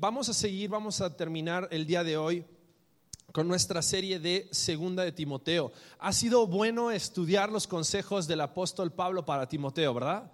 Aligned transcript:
vamos 0.00 0.30
a 0.30 0.32
seguir, 0.32 0.70
vamos 0.70 1.02
a 1.02 1.14
terminar 1.14 1.68
el 1.70 1.86
día 1.86 2.02
de 2.02 2.16
hoy 2.16 2.42
con 3.32 3.46
nuestra 3.46 3.82
serie 3.82 4.18
de 4.18 4.48
Segunda 4.50 5.04
de 5.04 5.12
Timoteo. 5.12 5.72
Ha 5.98 6.14
sido 6.14 6.46
bueno 6.46 6.90
estudiar 6.90 7.52
los 7.52 7.66
consejos 7.66 8.26
del 8.26 8.40
apóstol 8.40 8.92
Pablo 8.92 9.26
para 9.26 9.46
Timoteo, 9.46 9.92
¿verdad? 9.92 10.32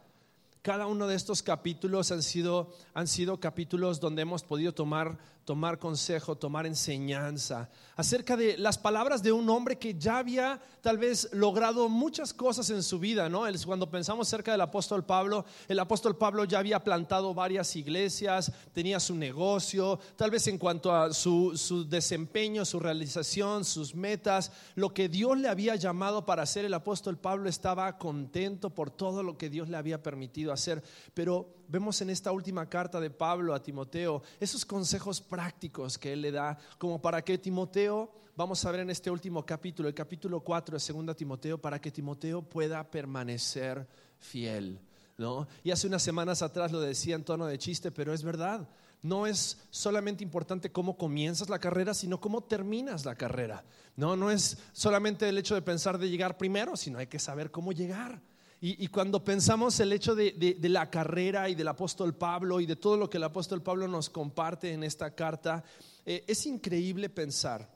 Cada 0.63 0.87
uno 0.87 1.09
de 1.09 1.17
estos 1.17 1.43
capítulos 1.43 2.13
han 2.13 2.23
sido, 2.23 2.73
han 2.95 3.09
sido 3.09 3.41
capítulos 3.41 3.99
donde 3.99 4.23
hemos 4.23 4.45
podido 4.45 4.73
tomar 4.73 5.19
tomar 5.47 5.79
consejo, 5.79 6.37
tomar 6.37 6.67
enseñanza 6.67 7.71
acerca 7.95 8.37
de 8.37 8.59
las 8.59 8.77
palabras 8.77 9.23
de 9.23 9.31
un 9.31 9.49
hombre 9.49 9.79
que 9.79 9.95
ya 9.95 10.19
había 10.19 10.61
tal 10.83 10.99
vez 10.99 11.29
logrado 11.33 11.89
muchas 11.89 12.35
cosas 12.35 12.69
en 12.71 12.83
su 12.83 12.99
vida, 12.99 13.29
¿no? 13.29 13.45
Cuando 13.65 13.89
pensamos 13.89 14.27
acerca 14.27 14.51
del 14.51 14.61
apóstol 14.61 15.05
Pablo, 15.05 15.45
el 15.69 15.79
apóstol 15.79 16.17
Pablo 16.17 16.45
ya 16.45 16.59
había 16.59 16.83
plantado 16.83 17.33
varias 17.33 17.77
iglesias, 17.77 18.51
tenía 18.75 18.99
su 18.99 19.15
negocio, 19.15 20.01
tal 20.17 20.33
vez 20.33 20.49
en 20.49 20.59
cuanto 20.59 20.93
a 20.93 21.15
su, 21.15 21.57
su 21.57 21.89
desempeño, 21.89 22.65
su 22.65 22.81
realización, 22.81 23.65
sus 23.65 23.95
metas, 23.95 24.51
lo 24.75 24.93
que 24.93 25.09
Dios 25.09 25.39
le 25.39 25.49
había 25.49 25.77
llamado 25.77 26.27
para 26.27 26.43
hacer, 26.43 26.65
el 26.65 26.75
apóstol 26.75 27.19
Pablo 27.19 27.49
estaba 27.49 27.99
contento 27.99 28.71
por 28.71 28.91
todo 28.91 29.23
lo 29.23 29.39
que 29.39 29.49
Dios 29.49 29.69
le 29.69 29.77
había 29.77 30.03
permitido 30.03 30.53
hacer, 30.53 30.83
pero 31.15 31.56
vemos 31.69 32.01
en 32.01 32.11
esta 32.11 32.33
última 32.33 32.69
carta 32.69 33.01
de 33.01 33.11
Pablo 33.11 33.55
a 33.55 33.63
Timoteo 33.63 34.23
esos 34.41 34.65
consejos 34.65 35.21
prácticos 35.21 35.99
que 35.99 36.13
él 36.13 36.23
le 36.23 36.33
da, 36.33 36.59
como 36.79 37.01
para 37.01 37.23
que 37.23 37.39
Timoteo, 37.39 38.11
vamos 38.37 38.65
a 38.65 38.71
ver 38.71 38.81
en 38.81 38.91
este 38.91 39.11
último 39.11 39.45
capítulo, 39.45 39.89
el 39.89 39.95
capítulo 39.95 40.41
4 40.41 40.79
de 40.79 40.93
2 40.93 41.17
Timoteo, 41.17 41.59
para 41.59 41.81
que 41.81 41.91
Timoteo 41.91 42.43
pueda 42.43 42.91
permanecer 42.91 43.87
fiel. 44.19 44.81
¿no? 45.19 45.49
Y 45.65 45.71
hace 45.71 45.87
unas 45.87 46.03
semanas 46.03 46.43
atrás 46.43 46.73
lo 46.73 46.81
decía 46.81 47.15
en 47.15 47.25
tono 47.25 47.47
de 47.47 47.59
chiste, 47.59 47.91
pero 47.91 48.13
es 48.13 48.23
verdad. 48.23 48.69
No 49.03 49.27
es 49.27 49.59
solamente 49.71 50.25
importante 50.25 50.73
cómo 50.73 50.97
comienzas 50.97 51.49
la 51.49 51.59
carrera, 51.59 51.95
sino 51.95 52.21
cómo 52.21 52.43
terminas 52.43 53.05
la 53.05 53.15
carrera. 53.15 53.65
No, 53.95 54.17
no 54.17 54.31
es 54.31 54.59
solamente 54.73 55.29
el 55.29 55.39
hecho 55.39 55.55
de 55.55 55.63
pensar 55.63 55.99
de 55.99 56.11
llegar 56.11 56.37
primero, 56.37 56.77
sino 56.77 56.99
hay 56.99 57.07
que 57.07 57.19
saber 57.19 57.51
cómo 57.51 57.73
llegar. 57.73 58.21
Y, 58.61 58.89
cuando 58.89 59.23
pensamos 59.23 59.79
el 59.81 59.93
hecho 59.93 60.15
de, 60.15 60.57
la 60.63 60.91
carrera 60.91 61.49
y 61.49 61.55
del 61.55 61.69
apóstol 61.69 62.15
Pablo 62.15 62.59
y 62.61 62.67
de 62.67 62.77
todo 62.77 62.97
lo 62.97 63.11
que 63.11 63.19
el 63.19 63.25
apóstol 63.25 63.63
Pablo 63.63 63.87
nos 63.87 64.09
comparte 64.09 64.73
en 64.73 64.83
esta 64.83 65.15
carta, 65.15 65.63
eh, 66.07 66.25
es 66.27 66.47
increíble 66.47 67.11
pensar 67.11 67.71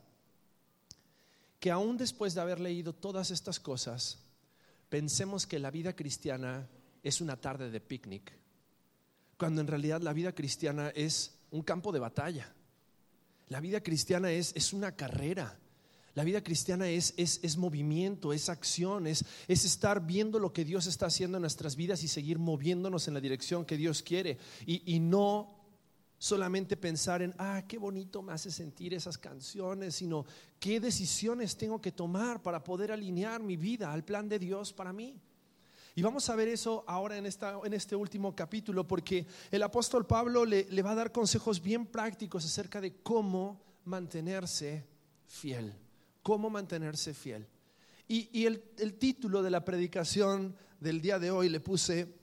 que 1.59 1.69
aún 1.69 1.97
después 1.97 2.33
de 2.33 2.41
haber 2.41 2.59
leído 2.59 2.93
todas 2.93 3.29
estas 3.29 3.59
cosas, 3.59 4.17
pensemos 4.89 5.45
que 5.45 5.59
la 5.59 5.69
vida 5.69 5.95
cristiana 5.95 6.67
es 7.03 7.21
una 7.21 7.37
tarde 7.37 7.69
de 7.69 7.79
picnic, 7.79 8.33
cuando 9.37 9.61
en 9.61 9.67
realidad 9.67 10.01
la 10.01 10.13
vida 10.13 10.33
cristiana 10.33 10.89
es 10.89 11.35
un 11.51 11.61
campo 11.61 11.91
de 11.91 11.99
batalla. 11.99 12.51
La 13.49 13.59
vida 13.59 13.81
cristiana 13.81 14.31
es, 14.31 14.51
es 14.55 14.73
una 14.73 14.95
carrera. 14.95 15.59
La 16.13 16.25
vida 16.25 16.43
cristiana 16.43 16.89
es, 16.89 17.13
es, 17.15 17.57
movimiento, 17.57 18.33
es 18.33 18.49
acción, 18.49 19.07
es, 19.07 19.23
estar 19.47 20.05
viendo 20.05 20.39
lo 20.39 20.51
que 20.51 20.65
Dios 20.65 20.85
está 20.85 21.05
haciendo 21.05 21.37
en 21.37 21.41
nuestras 21.41 21.77
vidas 21.77 22.03
y 22.03 22.09
seguir 22.09 22.37
moviéndonos 22.37 23.07
en 23.07 23.13
la 23.13 23.21
dirección 23.21 23.63
que 23.63 23.77
Dios 23.77 24.01
quiere. 24.01 24.37
Y, 24.65 24.95
y 24.95 24.99
no 24.99 25.55
solamente 26.17 26.75
pensar 26.75 27.21
en, 27.21 27.33
ah, 27.37 27.63
qué 27.65 27.77
bonito 27.77 28.21
me 28.21 28.33
hace 28.33 28.51
sentir 28.51 28.93
esas 28.93 29.17
canciones, 29.17 29.95
sino 29.95 30.25
qué 30.59 30.81
decisiones 30.81 31.55
tengo 31.55 31.81
que 31.81 31.93
tomar 31.93 32.41
para 32.41 32.61
poder 32.61 32.91
alinear 32.91 33.41
mi 33.41 33.55
vida 33.55 33.93
al 33.93 34.03
plan 34.03 34.27
de 34.27 34.37
Dios 34.37 34.73
para 34.73 34.91
mí. 34.91 35.17
Y 35.95 36.01
vamos 36.01 36.29
a 36.29 36.35
ver 36.35 36.49
eso 36.49 36.83
ahora 36.87 37.17
en, 37.17 37.25
esta, 37.25 37.57
en 37.63 37.73
este 37.73 37.95
último 37.95 38.35
capítulo, 38.35 38.85
porque 38.85 39.25
el 39.49 39.63
apóstol 39.63 40.05
Pablo 40.05 40.45
le, 40.45 40.67
le 40.69 40.81
va 40.81 40.91
a 40.91 40.95
dar 40.95 41.11
consejos 41.13 41.61
bien 41.61 41.85
prácticos 41.85 42.45
acerca 42.45 42.81
de 42.81 43.01
cómo 43.01 43.61
mantenerse 43.85 44.85
fiel 45.25 45.73
cómo 46.21 46.49
mantenerse 46.49 47.13
fiel. 47.13 47.47
Y, 48.07 48.45
el, 48.45 48.61
título 48.99 49.41
de 49.41 49.49
la 49.49 49.63
predicación 49.63 50.53
del 50.81 51.01
día 51.01 51.17
de 51.17 51.31
hoy 51.31 51.47
le 51.47 51.61
puse, 51.61 52.13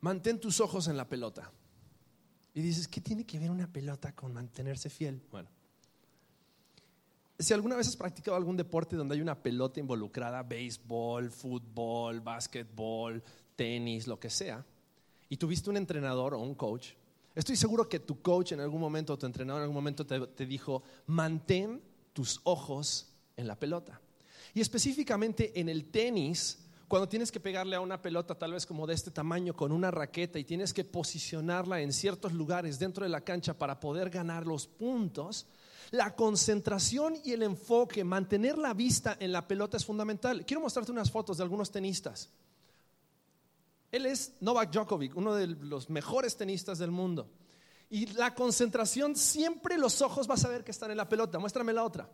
mantén 0.00 0.38
tus 0.38 0.60
ojos 0.60 0.86
en 0.88 0.98
la 0.98 1.08
pelota. 1.08 1.50
Y 2.52 2.60
dices, 2.60 2.86
¿qué 2.86 3.00
tiene 3.00 3.24
que 3.24 3.38
ver 3.38 3.50
una 3.50 3.72
pelota 3.72 4.14
con 4.14 4.34
mantenerse 4.34 4.90
fiel? 4.90 5.22
Bueno, 5.30 5.48
si 7.38 7.54
alguna 7.54 7.74
vez 7.74 7.88
has 7.88 7.96
practicado 7.96 8.36
algún 8.36 8.58
deporte 8.58 8.96
donde 8.96 9.14
hay 9.14 9.22
una 9.22 9.42
pelota 9.42 9.80
involucrada, 9.80 10.42
béisbol, 10.42 11.30
fútbol, 11.30 12.20
básquetbol, 12.20 13.22
tenis, 13.56 14.06
lo 14.06 14.20
que 14.20 14.28
sea, 14.28 14.62
y 15.30 15.38
tuviste 15.38 15.70
un 15.70 15.78
entrenador 15.78 16.34
o 16.34 16.40
un 16.40 16.54
coach, 16.54 16.90
estoy 17.34 17.56
seguro 17.56 17.88
que 17.88 18.00
tu 18.00 18.20
coach 18.20 18.52
en 18.52 18.60
algún 18.60 18.82
momento, 18.82 19.16
tu 19.16 19.24
entrenador 19.24 19.60
en 19.60 19.64
algún 19.64 19.76
momento 19.76 20.04
te 20.04 20.44
dijo, 20.44 20.82
mantén 21.06 21.80
tus 22.14 22.40
ojos 22.44 23.12
en 23.36 23.46
la 23.46 23.58
pelota. 23.58 24.00
Y 24.54 24.62
específicamente 24.62 25.60
en 25.60 25.68
el 25.68 25.90
tenis, 25.90 26.58
cuando 26.88 27.08
tienes 27.08 27.32
que 27.32 27.40
pegarle 27.40 27.76
a 27.76 27.80
una 27.80 28.00
pelota 28.00 28.36
tal 28.36 28.52
vez 28.52 28.64
como 28.64 28.86
de 28.86 28.94
este 28.94 29.10
tamaño 29.10 29.54
con 29.54 29.72
una 29.72 29.90
raqueta 29.90 30.38
y 30.38 30.44
tienes 30.44 30.72
que 30.72 30.84
posicionarla 30.84 31.82
en 31.82 31.92
ciertos 31.92 32.32
lugares 32.32 32.78
dentro 32.78 33.04
de 33.04 33.10
la 33.10 33.20
cancha 33.20 33.58
para 33.58 33.80
poder 33.80 34.10
ganar 34.10 34.46
los 34.46 34.66
puntos, 34.66 35.46
la 35.90 36.14
concentración 36.14 37.16
y 37.24 37.32
el 37.32 37.42
enfoque, 37.42 38.04
mantener 38.04 38.56
la 38.56 38.74
vista 38.74 39.16
en 39.18 39.32
la 39.32 39.46
pelota 39.46 39.76
es 39.76 39.84
fundamental. 39.84 40.46
Quiero 40.46 40.60
mostrarte 40.60 40.92
unas 40.92 41.10
fotos 41.10 41.36
de 41.36 41.42
algunos 41.42 41.70
tenistas. 41.70 42.30
Él 43.90 44.06
es 44.06 44.32
Novak 44.40 44.72
Djokovic, 44.72 45.16
uno 45.16 45.34
de 45.34 45.46
los 45.46 45.90
mejores 45.90 46.36
tenistas 46.36 46.78
del 46.78 46.90
mundo. 46.90 47.28
Y 47.90 48.06
la 48.06 48.34
concentración, 48.34 49.14
siempre 49.14 49.78
los 49.78 50.02
ojos 50.02 50.26
vas 50.26 50.44
a 50.44 50.48
ver 50.48 50.64
que 50.64 50.70
están 50.70 50.90
en 50.90 50.96
la 50.96 51.08
pelota. 51.08 51.38
Muéstrame 51.38 51.72
la 51.72 51.84
otra. 51.84 52.08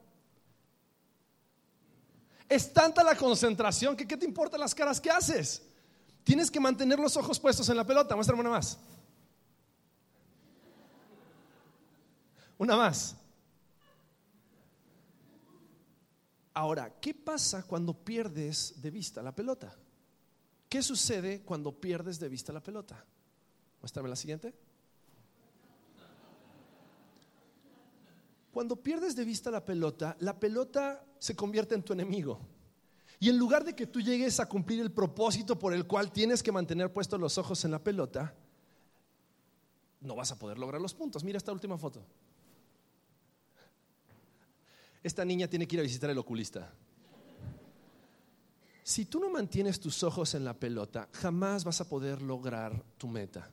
Es 2.49 2.73
tanta 2.73 3.05
la 3.05 3.15
concentración 3.15 3.97
que 3.97 4.07
¿qué 4.07 4.17
te 4.17 4.27
importan 4.27 4.61
las 4.61 4.75
caras 4.75 5.01
que 5.01 5.11
haces? 5.11 5.63
Tienes 6.25 6.51
que 6.51 6.61
mantener 6.61 6.99
los 6.99 7.17
ojos 7.17 7.39
puestos 7.39 7.69
en 7.69 7.77
la 7.77 7.87
pelota. 7.87 8.15
Muéstrame 8.15 8.41
una 8.41 8.51
más. 8.51 8.79
Una 12.59 12.77
más. 12.77 13.17
Ahora, 16.53 17.01
¿qué 17.01 17.15
pasa 17.15 17.63
cuando 17.63 17.95
pierdes 17.95 18.83
de 18.83 18.91
vista 18.91 19.23
la 19.23 19.35
pelota? 19.35 19.75
¿Qué 20.69 20.83
sucede 20.83 21.43
cuando 21.43 21.81
pierdes 21.81 22.19
de 22.21 22.29
vista 22.29 22.53
la 22.53 22.63
pelota? 22.63 23.03
Muéstrame 23.81 24.09
la 24.09 24.17
siguiente. 24.17 24.53
Cuando 28.51 28.77
pierdes 28.77 29.15
de 29.15 29.25
vista 29.25 29.51
la 29.51 29.65
pelota, 29.65 30.17
la 30.21 30.39
pelota 30.39 31.05
se 31.19 31.37
convierte 31.37 31.75
en 31.75 31.83
tu 31.83 31.93
enemigo. 31.93 32.41
Y 33.21 33.29
en 33.29 33.39
lugar 33.39 33.65
de 33.65 33.75
que 33.75 33.87
tú 33.87 34.01
llegues 34.01 34.41
a 34.41 34.47
cumplir 34.47 34.81
el 34.81 34.91
propósito 34.91 35.59
por 35.59 35.75
el 35.75 35.87
cual 35.87 36.11
tienes 36.11 36.43
que 36.43 36.51
mantener 36.51 36.93
puestos 36.93 37.21
los 37.21 37.37
ojos 37.39 37.65
en 37.65 37.71
la 37.71 37.83
pelota, 37.83 38.35
no 40.01 40.17
vas 40.17 40.33
a 40.33 40.39
poder 40.39 40.59
lograr 40.59 40.81
los 40.81 40.95
puntos. 40.95 41.23
Mira 41.23 41.37
esta 41.37 41.53
última 41.53 41.77
foto. 41.77 42.03
Esta 45.03 45.25
niña 45.25 45.49
tiene 45.49 45.67
que 45.69 45.77
ir 45.77 45.81
a 45.81 45.85
visitar 45.85 46.11
el 46.11 46.19
oculista. 46.19 46.73
Si 48.83 49.05
tú 49.05 49.21
no 49.21 49.31
mantienes 49.31 49.79
tus 49.79 50.03
ojos 50.03 50.35
en 50.35 50.45
la 50.45 50.55
pelota, 50.55 51.09
jamás 51.13 51.63
vas 51.65 51.81
a 51.81 51.89
poder 51.89 52.23
lograr 52.23 52.83
tu 52.99 53.07
meta. 53.07 53.51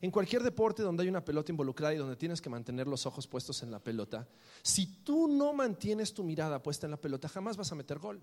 En 0.00 0.10
cualquier 0.10 0.42
deporte 0.42 0.82
donde 0.82 1.02
hay 1.02 1.08
una 1.08 1.24
pelota 1.24 1.52
involucrada 1.52 1.94
y 1.94 1.98
donde 1.98 2.16
tienes 2.16 2.40
que 2.40 2.50
mantener 2.50 2.86
los 2.86 3.06
ojos 3.06 3.26
puestos 3.26 3.62
en 3.62 3.70
la 3.70 3.78
pelota, 3.78 4.28
si 4.62 4.86
tú 5.04 5.28
no 5.28 5.52
mantienes 5.52 6.12
tu 6.12 6.24
mirada 6.24 6.62
puesta 6.62 6.86
en 6.86 6.92
la 6.92 7.00
pelota, 7.00 7.28
jamás 7.28 7.56
vas 7.56 7.72
a 7.72 7.74
meter 7.74 7.98
gol, 7.98 8.20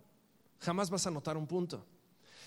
jamás 0.59 0.89
vas 0.89 1.05
a 1.05 1.09
anotar 1.09 1.37
un 1.37 1.47
punto. 1.47 1.85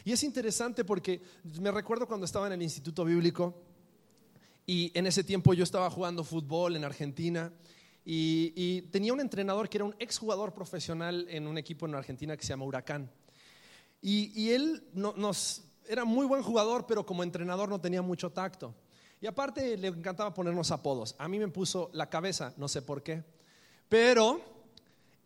Y 0.04 0.12
es 0.12 0.22
interesante 0.22 0.84
porque 0.84 1.22
me 1.60 1.70
recuerdo 1.70 2.06
cuando 2.06 2.26
estaba 2.26 2.46
en 2.46 2.52
el 2.52 2.62
Instituto 2.62 3.04
Bíblico 3.04 3.54
y 4.66 4.90
en 4.98 5.06
ese 5.06 5.24
tiempo 5.24 5.54
yo 5.54 5.64
estaba 5.64 5.90
jugando 5.90 6.24
fútbol 6.24 6.76
en 6.76 6.84
Argentina 6.84 7.52
y, 8.04 8.82
tenía 8.90 9.14
un 9.14 9.20
entrenador 9.20 9.68
que 9.68 9.78
era 9.78 9.84
un 9.84 9.96
exjugador 9.98 10.52
profesional 10.52 11.26
en 11.30 11.46
un 11.46 11.56
equipo 11.56 11.86
en 11.86 11.94
Argentina 11.94 12.36
que 12.36 12.42
se 12.42 12.50
llama 12.50 12.66
Huracán. 12.66 13.10
Y, 14.02 14.50
él 14.50 14.84
nos, 14.92 15.62
era 15.88 16.04
muy 16.04 16.26
buen 16.26 16.42
jugador, 16.42 16.86
pero 16.86 17.06
como 17.06 17.22
entrenador 17.22 17.70
no 17.70 17.80
tenía 17.80 18.02
mucho 18.02 18.30
tacto. 18.30 18.74
Y 19.24 19.26
aparte 19.26 19.78
le 19.78 19.88
encantaba 19.88 20.34
ponernos 20.34 20.70
apodos. 20.70 21.14
A 21.16 21.28
mí 21.28 21.38
me 21.38 21.48
puso 21.48 21.88
la 21.94 22.10
cabeza, 22.10 22.52
no 22.58 22.68
sé 22.68 22.82
por 22.82 23.02
qué. 23.02 23.24
Pero 23.88 24.38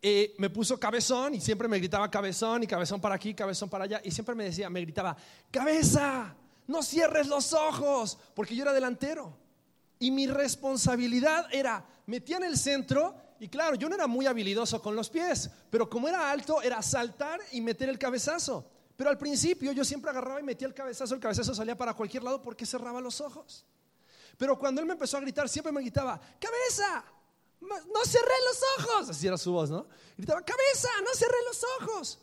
eh, 0.01 0.35
me 0.37 0.49
puso 0.49 0.79
cabezón 0.79 1.35
y 1.35 1.41
siempre 1.41 1.67
me 1.67 1.79
gritaba 1.79 2.09
cabezón 2.09 2.63
y 2.63 2.67
cabezón 2.67 3.01
para 3.01 3.15
aquí, 3.15 3.33
cabezón 3.33 3.67
para 3.67 3.83
allá. 3.83 3.99
Y 4.01 4.11
siempre 4.11 4.35
me 4.35 4.45
decía, 4.45 4.69
me 4.69 4.79
gritaba, 4.79 5.17
cabeza, 5.51 6.33
no 6.67 6.81
cierres 6.81 7.27
los 7.27 7.51
ojos, 7.51 8.17
porque 8.33 8.55
yo 8.55 8.63
era 8.63 8.71
delantero. 8.71 9.35
Y 9.99 10.11
mi 10.11 10.27
responsabilidad 10.27 11.47
era, 11.51 11.85
metía 12.05 12.37
en 12.37 12.45
el 12.45 12.57
centro 12.57 13.13
y 13.37 13.49
claro, 13.49 13.75
yo 13.75 13.89
no 13.89 13.95
era 13.95 14.07
muy 14.07 14.27
habilidoso 14.27 14.81
con 14.81 14.95
los 14.95 15.09
pies, 15.09 15.49
pero 15.69 15.89
como 15.89 16.07
era 16.07 16.31
alto, 16.31 16.61
era 16.61 16.81
saltar 16.81 17.41
y 17.51 17.59
meter 17.59 17.89
el 17.89 17.99
cabezazo. 17.99 18.65
Pero 18.95 19.09
al 19.09 19.17
principio 19.17 19.73
yo 19.73 19.83
siempre 19.83 20.09
agarraba 20.09 20.39
y 20.39 20.43
metía 20.43 20.69
el 20.69 20.73
cabezazo, 20.73 21.15
el 21.15 21.19
cabezazo 21.19 21.53
salía 21.53 21.77
para 21.77 21.93
cualquier 21.93 22.23
lado 22.23 22.41
porque 22.41 22.65
cerraba 22.65 23.01
los 23.01 23.19
ojos. 23.19 23.65
Pero 24.39 24.57
cuando 24.57 24.79
él 24.79 24.87
me 24.87 24.93
empezó 24.93 25.17
a 25.17 25.19
gritar, 25.19 25.49
siempre 25.49 25.73
me 25.73 25.81
gritaba, 25.81 26.17
cabeza, 26.39 27.03
no 27.59 28.05
cerré 28.05 28.33
los 28.47 28.63
ojos. 28.79 29.09
Así 29.09 29.27
era 29.27 29.37
su 29.37 29.51
voz, 29.51 29.69
¿no? 29.69 29.85
Gritaba, 30.15 30.41
cabeza, 30.45 30.87
no 31.03 31.13
cerré 31.13 31.35
los 31.45 31.65
ojos. 31.81 32.19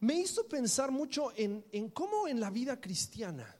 Me 0.00 0.14
hizo 0.14 0.48
pensar 0.48 0.90
mucho 0.90 1.34
en, 1.36 1.62
en 1.72 1.90
cómo 1.90 2.26
en 2.26 2.40
la 2.40 2.48
vida 2.48 2.80
cristiana, 2.80 3.54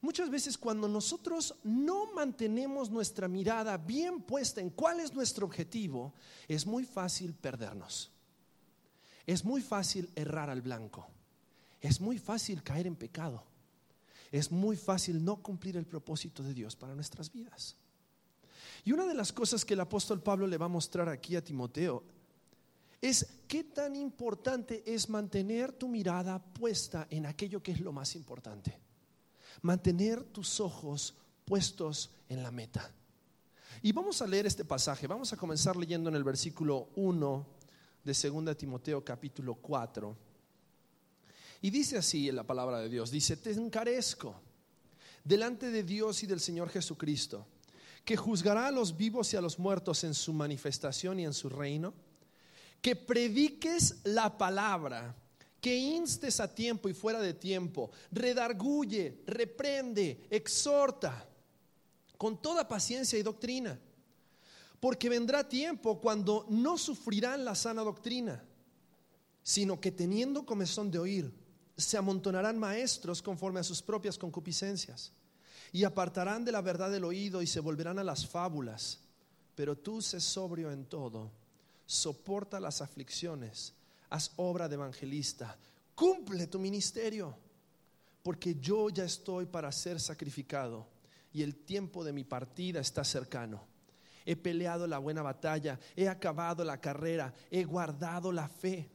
muchas 0.00 0.30
veces 0.30 0.56
cuando 0.56 0.88
nosotros 0.88 1.54
no 1.62 2.10
mantenemos 2.14 2.88
nuestra 2.88 3.28
mirada 3.28 3.76
bien 3.76 4.22
puesta 4.22 4.62
en 4.62 4.70
cuál 4.70 5.00
es 5.00 5.12
nuestro 5.12 5.44
objetivo, 5.44 6.14
es 6.48 6.64
muy 6.64 6.86
fácil 6.86 7.34
perdernos. 7.34 8.10
Es 9.26 9.44
muy 9.44 9.60
fácil 9.60 10.10
errar 10.14 10.48
al 10.48 10.62
blanco. 10.62 11.06
Es 11.82 12.00
muy 12.00 12.18
fácil 12.18 12.62
caer 12.62 12.86
en 12.86 12.96
pecado. 12.96 13.51
Es 14.32 14.50
muy 14.50 14.76
fácil 14.76 15.22
no 15.22 15.42
cumplir 15.42 15.76
el 15.76 15.86
propósito 15.86 16.42
de 16.42 16.54
Dios 16.54 16.74
para 16.74 16.94
nuestras 16.94 17.30
vidas. 17.30 17.76
Y 18.84 18.92
una 18.92 19.06
de 19.06 19.14
las 19.14 19.32
cosas 19.32 19.64
que 19.64 19.74
el 19.74 19.80
apóstol 19.80 20.22
Pablo 20.22 20.46
le 20.46 20.56
va 20.56 20.66
a 20.66 20.70
mostrar 20.70 21.08
aquí 21.08 21.36
a 21.36 21.44
Timoteo 21.44 22.02
es 23.00 23.26
qué 23.46 23.64
tan 23.64 23.94
importante 23.94 24.82
es 24.86 25.08
mantener 25.08 25.72
tu 25.72 25.86
mirada 25.86 26.38
puesta 26.38 27.06
en 27.10 27.26
aquello 27.26 27.62
que 27.62 27.72
es 27.72 27.80
lo 27.80 27.92
más 27.92 28.16
importante. 28.16 28.78
Mantener 29.60 30.24
tus 30.24 30.60
ojos 30.60 31.14
puestos 31.44 32.10
en 32.28 32.42
la 32.42 32.50
meta. 32.50 32.90
Y 33.82 33.92
vamos 33.92 34.22
a 34.22 34.26
leer 34.26 34.46
este 34.46 34.64
pasaje. 34.64 35.06
Vamos 35.06 35.32
a 35.32 35.36
comenzar 35.36 35.76
leyendo 35.76 36.08
en 36.08 36.16
el 36.16 36.24
versículo 36.24 36.88
1 36.94 37.46
de 38.04 38.30
2 38.30 38.56
Timoteo 38.56 39.04
capítulo 39.04 39.56
4. 39.56 40.31
Y 41.62 41.70
dice 41.70 41.96
así 41.96 42.28
en 42.28 42.36
la 42.36 42.46
palabra 42.46 42.80
de 42.80 42.88
Dios, 42.88 43.10
dice, 43.10 43.36
te 43.36 43.52
encarezco 43.52 44.34
delante 45.24 45.70
de 45.70 45.82
Dios 45.82 46.22
y 46.22 46.26
del 46.26 46.40
Señor 46.40 46.68
Jesucristo, 46.68 47.46
que 48.04 48.16
juzgará 48.16 48.66
a 48.66 48.72
los 48.72 48.96
vivos 48.96 49.32
y 49.32 49.36
a 49.36 49.40
los 49.40 49.58
muertos 49.58 50.04
en 50.04 50.12
su 50.12 50.32
manifestación 50.32 51.20
y 51.20 51.24
en 51.24 51.32
su 51.32 51.48
reino, 51.48 51.94
que 52.80 52.96
prediques 52.96 54.00
la 54.02 54.36
palabra, 54.36 55.14
que 55.60 55.76
instes 55.76 56.40
a 56.40 56.52
tiempo 56.52 56.88
y 56.88 56.94
fuera 56.94 57.20
de 57.20 57.32
tiempo, 57.32 57.90
redarguye, 58.10 59.22
reprende, 59.26 60.26
exhorta, 60.28 61.28
con 62.18 62.42
toda 62.42 62.68
paciencia 62.68 63.18
y 63.18 63.22
doctrina 63.22 63.78
porque 64.82 65.08
vendrá 65.08 65.48
tiempo 65.48 66.00
cuando 66.00 66.44
no 66.48 66.76
sufrirán 66.76 67.44
la 67.44 67.54
sana 67.54 67.82
doctrina, 67.82 68.42
sino 69.40 69.80
que 69.80 69.92
teniendo 69.92 70.44
comezón 70.44 70.90
de 70.90 70.98
oír, 70.98 71.32
se 71.76 71.96
amontonarán 71.96 72.58
maestros 72.58 73.22
conforme 73.22 73.60
a 73.60 73.64
sus 73.64 73.82
propias 73.82 74.18
concupiscencias, 74.18 75.12
y 75.72 75.84
apartarán 75.84 76.44
de 76.44 76.52
la 76.52 76.60
verdad 76.60 76.90
del 76.90 77.04
oído 77.04 77.40
y 77.40 77.46
se 77.46 77.60
volverán 77.60 77.98
a 77.98 78.04
las 78.04 78.26
fábulas. 78.26 79.00
Pero 79.54 79.76
tú 79.76 80.02
sé 80.02 80.20
sobrio 80.20 80.70
en 80.70 80.84
todo, 80.84 81.30
soporta 81.86 82.60
las 82.60 82.82
aflicciones, 82.82 83.74
haz 84.10 84.32
obra 84.36 84.68
de 84.68 84.74
evangelista, 84.74 85.58
cumple 85.94 86.46
tu 86.46 86.58
ministerio, 86.58 87.36
porque 88.22 88.56
yo 88.56 88.90
ya 88.90 89.04
estoy 89.04 89.46
para 89.46 89.72
ser 89.72 89.98
sacrificado 89.98 90.86
y 91.32 91.42
el 91.42 91.56
tiempo 91.56 92.04
de 92.04 92.12
mi 92.12 92.24
partida 92.24 92.80
está 92.80 93.02
cercano 93.04 93.72
he 94.24 94.36
peleado 94.36 94.86
la 94.86 94.98
buena 94.98 95.22
batalla, 95.22 95.78
he 95.96 96.08
acabado 96.08 96.64
la 96.64 96.80
carrera, 96.80 97.34
he 97.50 97.64
guardado 97.64 98.32
la 98.32 98.48
fe. 98.48 98.90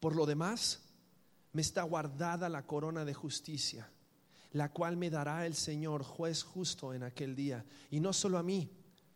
Por 0.00 0.14
lo 0.14 0.26
demás, 0.26 0.80
me 1.56 1.62
está 1.62 1.84
guardada 1.84 2.50
la 2.50 2.66
corona 2.66 3.02
de 3.06 3.14
justicia, 3.14 3.90
la 4.52 4.68
cual 4.68 4.98
me 4.98 5.08
dará 5.08 5.46
el 5.46 5.54
Señor, 5.54 6.02
juez 6.02 6.42
justo 6.42 6.92
en 6.92 7.02
aquel 7.02 7.34
día, 7.34 7.64
y 7.90 7.98
no 7.98 8.12
solo 8.12 8.36
a 8.36 8.42
mí, 8.42 8.70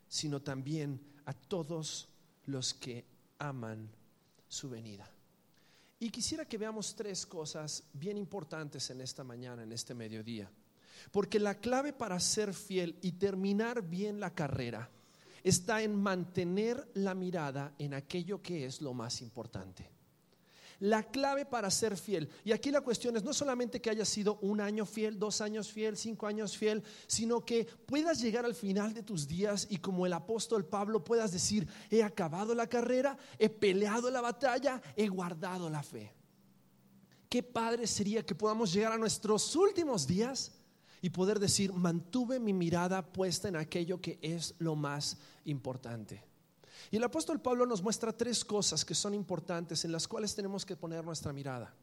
sino 0.09 0.41
también 0.41 1.03
a 1.27 1.35
todos 1.35 2.09
los 2.47 2.73
que 2.73 3.05
aman 3.41 3.91
su 4.49 4.71
venida. 4.71 5.07
Y 5.99 6.09
quisiera 6.09 6.47
que 6.47 6.57
veamos 6.57 6.97
tres 6.97 7.27
cosas 7.27 7.83
bien 7.93 8.17
importantes 8.17 8.89
en 8.89 9.03
esta 9.03 9.23
mañana, 9.23 9.63
en 9.63 9.73
este 9.73 9.93
mediodía. 9.93 10.51
Porque 11.13 11.39
la 11.39 11.57
clave 11.57 11.93
para 11.93 12.19
ser 12.21 12.55
fiel 12.55 12.97
y 13.03 13.13
terminar 13.13 13.83
bien 13.83 14.19
la 14.19 14.35
carrera 14.35 14.89
está 15.45 15.83
en 15.83 15.95
mantener 15.95 16.91
la 16.95 17.15
mirada 17.15 17.75
en 17.79 17.93
aquello 17.93 18.41
que 18.41 18.65
es 18.65 18.81
lo 18.81 18.95
más 18.95 19.21
importante. 19.21 20.00
La 20.81 21.03
clave 21.03 21.45
para 21.45 21.71
ser 21.71 21.95
fiel, 21.99 22.31
y 22.43 22.53
aquí 22.53 22.71
la 22.71 22.81
cuestión 22.81 23.15
es 23.15 23.23
no 23.23 23.35
solamente 23.35 23.83
que 23.83 23.91
hayas 23.91 24.09
sido 24.09 24.39
un 24.41 24.63
año 24.63 24.87
fiel, 24.87 25.19
dos 25.19 25.43
años 25.43 25.71
fiel, 25.71 25.95
cinco 25.95 26.27
años 26.27 26.57
fiel, 26.57 26.83
sino 27.07 27.45
que 27.45 27.67
puedas 27.67 28.19
llegar 28.19 28.47
al 28.47 28.55
final 28.55 28.95
de 28.95 29.03
tus 29.03 29.29
días 29.29 29.67
y 29.69 29.77
como 29.77 30.07
el 30.07 30.15
apóstol 30.15 30.65
Pablo 30.65 31.05
puedas 31.05 31.33
decir, 31.33 31.69
he 31.91 32.03
acabado 32.03 32.55
la 32.55 32.67
carrera, 32.67 33.19
he 33.39 33.51
peleado 33.51 34.11
la 34.11 34.23
batalla, 34.23 34.81
he 34.97 35.07
guardado 35.07 35.69
la 35.69 35.83
fe. 35.83 36.15
Qué 37.29 37.43
padre 37.43 37.87
sería 37.87 38.25
que 38.25 38.35
podamos 38.35 38.73
llegar 38.73 38.93
a 38.93 38.99
nuestros 38.99 39.55
últimos 39.55 40.07
días 40.07 40.51
y 41.03 41.11
poder 41.11 41.39
decir, 41.39 41.75
mantuve 41.75 42.41
mi 42.41 42.55
mirada 42.55 43.13
puesta 43.13 43.49
en 43.49 43.57
aquello 43.57 44.01
que 44.01 44.19
es 44.23 44.55
lo 44.59 44.77
más 44.77 45.19
importante. 45.45 46.30
Y 46.91 46.97
el 46.97 47.05
apóstol 47.05 47.41
Pablo 47.41 47.67
nos 47.67 47.83
muestra 47.83 48.13
tres 48.13 48.45
cosas 48.45 48.85
que 48.85 48.95
son 48.95 49.15
importantes 49.15 49.85
en 49.85 49.93
las 49.93 50.07
cuales 50.09 50.35
tenemos 50.35 50.65
que 50.65 50.77
poner 50.77 51.05
nuestra 51.05 51.33
mirada. 51.33 51.75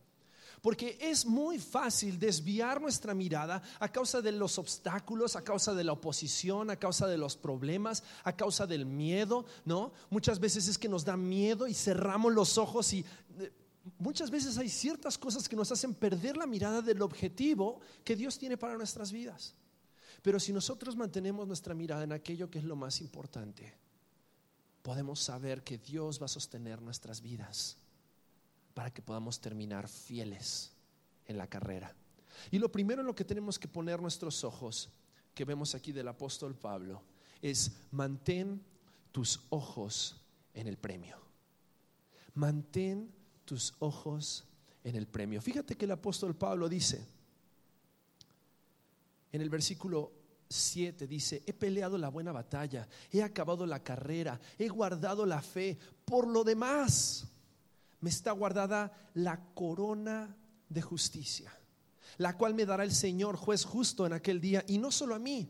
Porque 0.62 0.98
es 1.00 1.26
muy 1.26 1.60
fácil 1.60 2.18
desviar 2.18 2.82
nuestra 2.82 3.14
mirada 3.14 3.62
a 3.80 3.92
causa 3.92 4.22
de 4.22 4.32
los 4.32 4.58
obstáculos, 4.58 5.36
a 5.36 5.44
causa 5.44 5.74
de 5.74 5.84
la 5.84 5.94
oposición, 5.94 6.70
a 6.72 6.78
causa 6.78 7.08
de 7.08 7.18
los 7.18 7.38
problemas, 7.38 8.04
a 8.24 8.36
causa 8.36 8.66
del 8.66 8.86
miedo, 8.86 9.46
¿no? 9.66 9.94
Muchas 10.10 10.40
veces 10.40 10.68
es 10.68 10.78
que 10.78 10.90
nos 10.90 11.06
da 11.06 11.16
miedo 11.16 11.68
y 11.68 11.74
cerramos 11.74 12.34
los 12.34 12.58
ojos 12.58 12.92
y 12.94 13.06
eh, 13.40 13.52
muchas 14.00 14.32
veces 14.32 14.58
hay 14.58 14.70
ciertas 14.70 15.18
cosas 15.18 15.48
que 15.48 15.56
nos 15.56 15.72
hacen 15.72 15.94
perder 15.94 16.38
la 16.38 16.48
mirada 16.48 16.82
del 16.82 17.02
objetivo 17.04 17.80
que 18.04 18.16
Dios 18.16 18.40
tiene 18.40 18.58
para 18.58 18.78
nuestras 18.78 19.12
vidas. 19.12 19.54
Pero 20.24 20.40
si 20.40 20.52
nosotros 20.52 20.96
mantenemos 20.96 21.48
nuestra 21.48 21.76
mirada 21.76 22.04
en 22.04 22.14
aquello 22.14 22.50
que 22.50 22.58
es 22.58 22.66
lo 22.66 22.76
más 22.76 23.00
importante, 23.00 23.74
podemos 24.88 25.20
saber 25.20 25.66
que 25.66 25.78
Dios 25.78 26.18
va 26.22 26.28
a 26.28 26.30
sostener 26.30 26.82
nuestras 26.82 27.20
vidas 27.20 27.76
para 28.74 28.90
que 28.90 29.02
podamos 29.02 29.42
terminar 29.42 29.90
fieles 29.90 30.72
en 31.26 31.38
la 31.38 31.46
carrera. 31.46 31.94
Y 32.52 32.58
lo 32.58 32.72
primero 32.72 33.02
en 33.02 33.08
lo 33.08 33.14
que 33.14 33.26
tenemos 33.26 33.60
que 33.60 33.68
poner 33.68 34.02
nuestros 34.02 34.46
ojos, 34.46 34.90
que 35.36 35.44
vemos 35.44 35.76
aquí 35.76 35.92
del 35.92 36.08
apóstol 36.08 36.56
Pablo, 36.56 37.04
es 37.42 37.70
mantén 37.92 38.64
tus 39.12 39.42
ojos 39.50 40.22
en 40.54 40.70
el 40.70 40.78
premio. 40.78 41.18
Mantén 42.34 43.14
tus 43.44 43.74
ojos 43.80 44.46
en 44.86 44.96
el 44.96 45.06
premio. 45.06 45.42
Fíjate 45.42 45.76
que 45.76 45.84
el 45.84 45.92
apóstol 45.92 46.34
Pablo 46.34 46.70
dice, 46.70 47.06
en 49.34 49.42
el 49.42 49.50
versículo 49.50 50.14
7 50.50 51.08
dice, 51.08 51.44
he 51.46 51.54
peleado 51.54 51.98
la 51.98 52.10
buena 52.10 52.32
batalla, 52.32 52.88
he 53.12 53.22
acabado 53.22 53.66
la 53.66 53.84
carrera, 53.84 54.40
he 54.58 54.68
guardado 54.70 55.26
la 55.26 55.42
fe. 55.42 55.78
Por 56.06 56.28
lo 56.28 56.44
demás, 56.44 57.28
me 58.00 58.10
está 58.10 58.32
guardada 58.32 58.92
la 59.14 59.40
corona 59.54 60.36
de 60.70 60.82
justicia, 60.82 61.52
la 62.18 62.38
cual 62.38 62.54
me 62.54 62.66
dará 62.66 62.84
el 62.84 62.94
Señor 62.94 63.36
juez 63.36 63.66
justo 63.66 64.06
en 64.06 64.14
aquel 64.14 64.40
día, 64.40 64.64
y 64.68 64.78
no 64.78 64.92
solo 64.92 65.16
a 65.16 65.20
mí, 65.20 65.50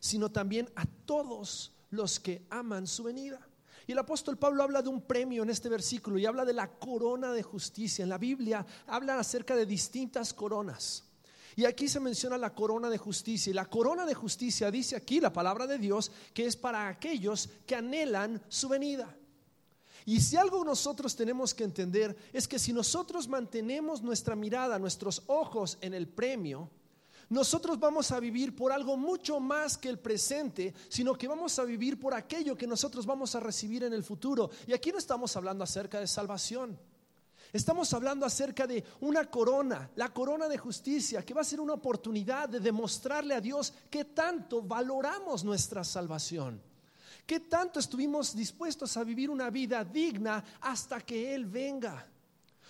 sino 0.00 0.30
también 0.30 0.68
a 0.74 0.86
todos 0.86 1.72
los 1.90 2.18
que 2.18 2.46
aman 2.50 2.86
su 2.86 3.04
venida. 3.04 3.46
Y 3.86 3.92
el 3.92 3.98
apóstol 3.98 4.38
Pablo 4.38 4.62
habla 4.62 4.82
de 4.82 4.88
un 4.88 5.02
premio 5.02 5.42
en 5.42 5.50
este 5.50 5.68
versículo 5.68 6.18
y 6.18 6.26
habla 6.26 6.44
de 6.44 6.52
la 6.52 6.78
corona 6.78 7.32
de 7.32 7.42
justicia. 7.42 8.02
En 8.02 8.08
la 8.08 8.18
Biblia 8.18 8.64
habla 8.86 9.18
acerca 9.18 9.56
de 9.56 9.66
distintas 9.66 10.32
coronas. 10.32 11.04
Y 11.56 11.64
aquí 11.64 11.88
se 11.88 12.00
menciona 12.00 12.38
la 12.38 12.54
corona 12.54 12.88
de 12.88 12.98
justicia. 12.98 13.50
Y 13.50 13.54
la 13.54 13.68
corona 13.68 14.06
de 14.06 14.14
justicia 14.14 14.70
dice 14.70 14.96
aquí 14.96 15.20
la 15.20 15.32
palabra 15.32 15.66
de 15.66 15.78
Dios 15.78 16.10
que 16.32 16.46
es 16.46 16.56
para 16.56 16.88
aquellos 16.88 17.48
que 17.66 17.74
anhelan 17.74 18.42
su 18.48 18.68
venida. 18.68 19.16
Y 20.04 20.20
si 20.20 20.36
algo 20.36 20.64
nosotros 20.64 21.14
tenemos 21.14 21.54
que 21.54 21.64
entender 21.64 22.16
es 22.32 22.48
que 22.48 22.58
si 22.58 22.72
nosotros 22.72 23.28
mantenemos 23.28 24.02
nuestra 24.02 24.34
mirada, 24.34 24.78
nuestros 24.78 25.22
ojos 25.26 25.78
en 25.80 25.94
el 25.94 26.08
premio, 26.08 26.70
nosotros 27.28 27.78
vamos 27.78 28.10
a 28.10 28.20
vivir 28.20 28.54
por 28.54 28.72
algo 28.72 28.96
mucho 28.96 29.40
más 29.40 29.78
que 29.78 29.88
el 29.88 29.98
presente, 29.98 30.74
sino 30.88 31.14
que 31.14 31.28
vamos 31.28 31.58
a 31.58 31.64
vivir 31.64 31.98
por 31.98 32.14
aquello 32.14 32.56
que 32.56 32.66
nosotros 32.66 33.06
vamos 33.06 33.34
a 33.34 33.40
recibir 33.40 33.84
en 33.84 33.92
el 33.92 34.04
futuro. 34.04 34.50
Y 34.66 34.74
aquí 34.74 34.92
no 34.92 34.98
estamos 34.98 35.34
hablando 35.36 35.64
acerca 35.64 35.98
de 35.98 36.06
salvación. 36.06 36.78
Estamos 37.52 37.92
hablando 37.92 38.24
acerca 38.24 38.66
de 38.66 38.82
una 39.00 39.30
corona, 39.30 39.90
la 39.96 40.08
corona 40.08 40.48
de 40.48 40.56
justicia, 40.56 41.22
que 41.22 41.34
va 41.34 41.42
a 41.42 41.44
ser 41.44 41.60
una 41.60 41.74
oportunidad 41.74 42.48
de 42.48 42.60
demostrarle 42.60 43.34
a 43.34 43.42
Dios 43.42 43.74
que 43.90 44.06
tanto 44.06 44.62
valoramos 44.62 45.44
nuestra 45.44 45.84
salvación, 45.84 46.62
que 47.26 47.40
tanto 47.40 47.78
estuvimos 47.78 48.34
dispuestos 48.34 48.96
a 48.96 49.04
vivir 49.04 49.28
una 49.28 49.50
vida 49.50 49.84
digna 49.84 50.42
hasta 50.62 51.02
que 51.02 51.34
Él 51.34 51.44
venga. 51.44 52.08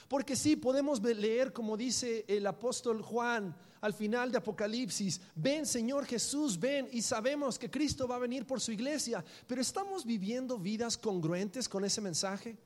Porque 0.08 0.34
sí, 0.34 0.56
podemos 0.56 1.00
leer 1.00 1.52
como 1.52 1.76
dice 1.76 2.24
el 2.26 2.44
apóstol 2.44 3.02
Juan 3.02 3.54
al 3.82 3.94
final 3.94 4.32
de 4.32 4.38
Apocalipsis, 4.38 5.20
ven 5.36 5.64
Señor 5.64 6.06
Jesús, 6.06 6.58
ven 6.58 6.88
y 6.90 7.02
sabemos 7.02 7.56
que 7.56 7.70
Cristo 7.70 8.08
va 8.08 8.16
a 8.16 8.20
venir 8.20 8.44
por 8.46 8.60
su 8.60 8.72
iglesia, 8.72 9.24
pero 9.46 9.60
¿estamos 9.60 10.04
viviendo 10.04 10.58
vidas 10.58 10.98
congruentes 10.98 11.68
con 11.68 11.84
ese 11.84 12.00
mensaje? 12.00 12.58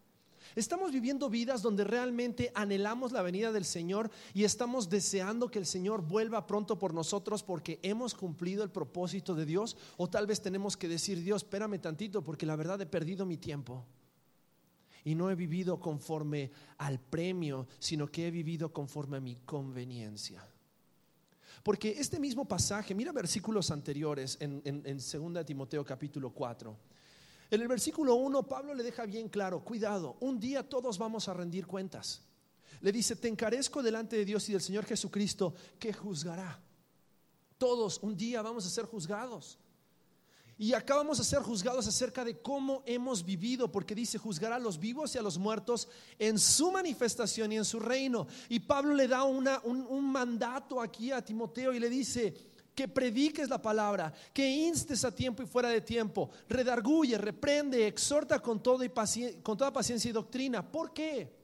Estamos 0.57 0.91
viviendo 0.91 1.29
vidas 1.29 1.61
donde 1.61 1.85
realmente 1.85 2.51
anhelamos 2.55 3.13
la 3.13 3.21
venida 3.21 3.53
del 3.53 3.67
Señor 3.67 4.11
y 4.33 4.45
estamos 4.45 4.89
deseando 4.89 5.51
que 5.51 5.59
el 5.59 5.67
Señor 5.67 6.01
vuelva 6.01 6.47
pronto 6.47 6.79
por 6.79 6.95
nosotros 6.95 7.43
porque 7.43 7.79
hemos 7.83 8.15
cumplido 8.15 8.65
el 8.65 8.71
propósito 8.71 9.35
de 9.35 9.45
Dios 9.45 9.77
o 9.99 10.09
tal 10.09 10.27
vez 10.27 10.41
tenemos 10.41 10.79
que 10.79 10.89
decir, 10.89 11.23
Dios, 11.23 11.43
espérame 11.43 11.79
tantito 11.79 12.25
porque 12.25 12.47
la 12.47 12.57
verdad 12.57 12.81
he 12.81 12.87
perdido 12.87 13.27
mi 13.27 13.37
tiempo 13.37 13.85
y 15.05 15.15
no 15.15 15.31
he 15.31 15.35
vivido 15.35 15.79
conforme 15.79 16.51
al 16.79 17.01
premio, 17.01 17.69
sino 17.79 18.07
que 18.07 18.27
he 18.27 18.31
vivido 18.31 18.73
conforme 18.73 19.19
a 19.19 19.21
mi 19.21 19.37
conveniencia. 19.37 20.43
Porque 21.63 21.97
este 21.99 22.19
mismo 22.19 22.49
pasaje, 22.49 22.95
mira 22.95 23.13
versículos 23.13 23.71
anteriores 23.71 24.39
en, 24.41 24.63
en, 24.65 24.83
en 24.87 24.97
2 24.97 25.45
Timoteo 25.45 25.85
capítulo 25.85 26.31
4. 26.31 26.96
En 27.51 27.61
el 27.61 27.69
versículo 27.69 28.15
1 28.17 28.43
Pablo 28.45 28.75
le 28.75 28.83
deja 28.83 29.07
bien 29.07 29.29
claro, 29.29 29.63
cuidado, 29.63 30.17
un 30.21 30.41
día 30.41 30.69
todos 30.69 30.99
vamos 30.99 31.29
a 31.29 31.35
rendir 31.35 31.67
cuentas. 31.67 32.23
Le 32.81 32.93
dice, 32.93 33.17
te 33.17 33.29
encarezco 33.29 33.83
delante 33.83 34.17
de 34.17 34.25
Dios 34.25 34.49
y 34.49 34.53
del 34.53 34.61
Señor 34.61 34.85
Jesucristo 34.85 35.55
que 35.79 35.93
juzgará. 35.93 36.61
Todos 37.59 37.99
un 38.03 38.17
día 38.17 38.43
vamos 38.43 38.67
a 38.67 38.71
ser 38.71 38.85
juzgados. 38.85 39.59
Y 40.59 40.73
acá 40.73 40.97
vamos 40.97 41.21
a 41.21 41.25
ser 41.25 41.41
juzgados 41.43 41.87
acerca 41.87 42.25
de 42.25 42.41
cómo 42.41 42.83
hemos 42.87 43.25
vivido, 43.25 43.71
porque 43.71 43.95
dice, 43.95 44.17
juzgará 44.17 44.57
a 44.57 44.61
los 44.61 44.79
vivos 44.79 45.15
y 45.15 45.19
a 45.19 45.23
los 45.23 45.37
muertos 45.37 45.87
en 46.19 46.39
su 46.39 46.73
manifestación 46.73 47.53
y 47.53 47.59
en 47.59 47.65
su 47.65 47.79
reino. 47.79 48.27
Y 48.49 48.61
Pablo 48.61 48.95
le 48.95 49.07
da 49.07 49.25
una, 49.25 49.61
un, 49.65 49.87
un 49.87 50.11
mandato 50.11 50.81
aquí 50.81 51.13
a 51.13 51.23
Timoteo 51.23 51.75
y 51.75 51.79
le 51.79 51.91
dice, 51.91 52.35
que 52.77 52.87
prediques 52.87 53.49
la 53.49 53.61
palabra, 53.61 54.13
que 54.35 54.47
instes 54.47 55.03
a 55.07 55.11
tiempo 55.11 55.43
y 55.43 55.47
fuera 55.47 55.71
de 55.71 55.81
tiempo, 55.81 56.29
redarguye, 56.47 57.17
reprende, 57.17 57.87
exhorta 57.87 58.39
con, 58.41 58.63
todo 58.63 58.85
y 58.85 58.91
con 59.43 59.57
toda 59.57 59.73
paciencia 59.73 60.11
y 60.11 60.13
doctrina. 60.13 60.71
¿Por 60.71 60.93
qué? 60.93 61.35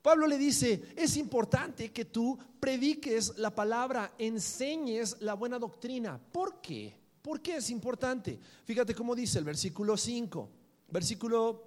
Pablo 0.00 0.28
le 0.28 0.38
dice, 0.38 0.94
es 0.94 1.16
importante 1.16 1.90
que 1.90 2.04
tú 2.04 2.38
prediques 2.60 3.36
la 3.36 3.52
palabra, 3.52 4.14
enseñes 4.16 5.16
la 5.20 5.34
buena 5.34 5.58
doctrina. 5.58 6.20
¿Por 6.30 6.60
qué? 6.60 6.94
¿Por 7.20 7.42
qué 7.42 7.56
es 7.56 7.68
importante? 7.70 8.38
Fíjate 8.64 8.94
cómo 8.94 9.16
dice 9.16 9.40
el 9.40 9.44
versículo 9.44 9.96
5, 9.96 10.48
versículo 10.88 11.66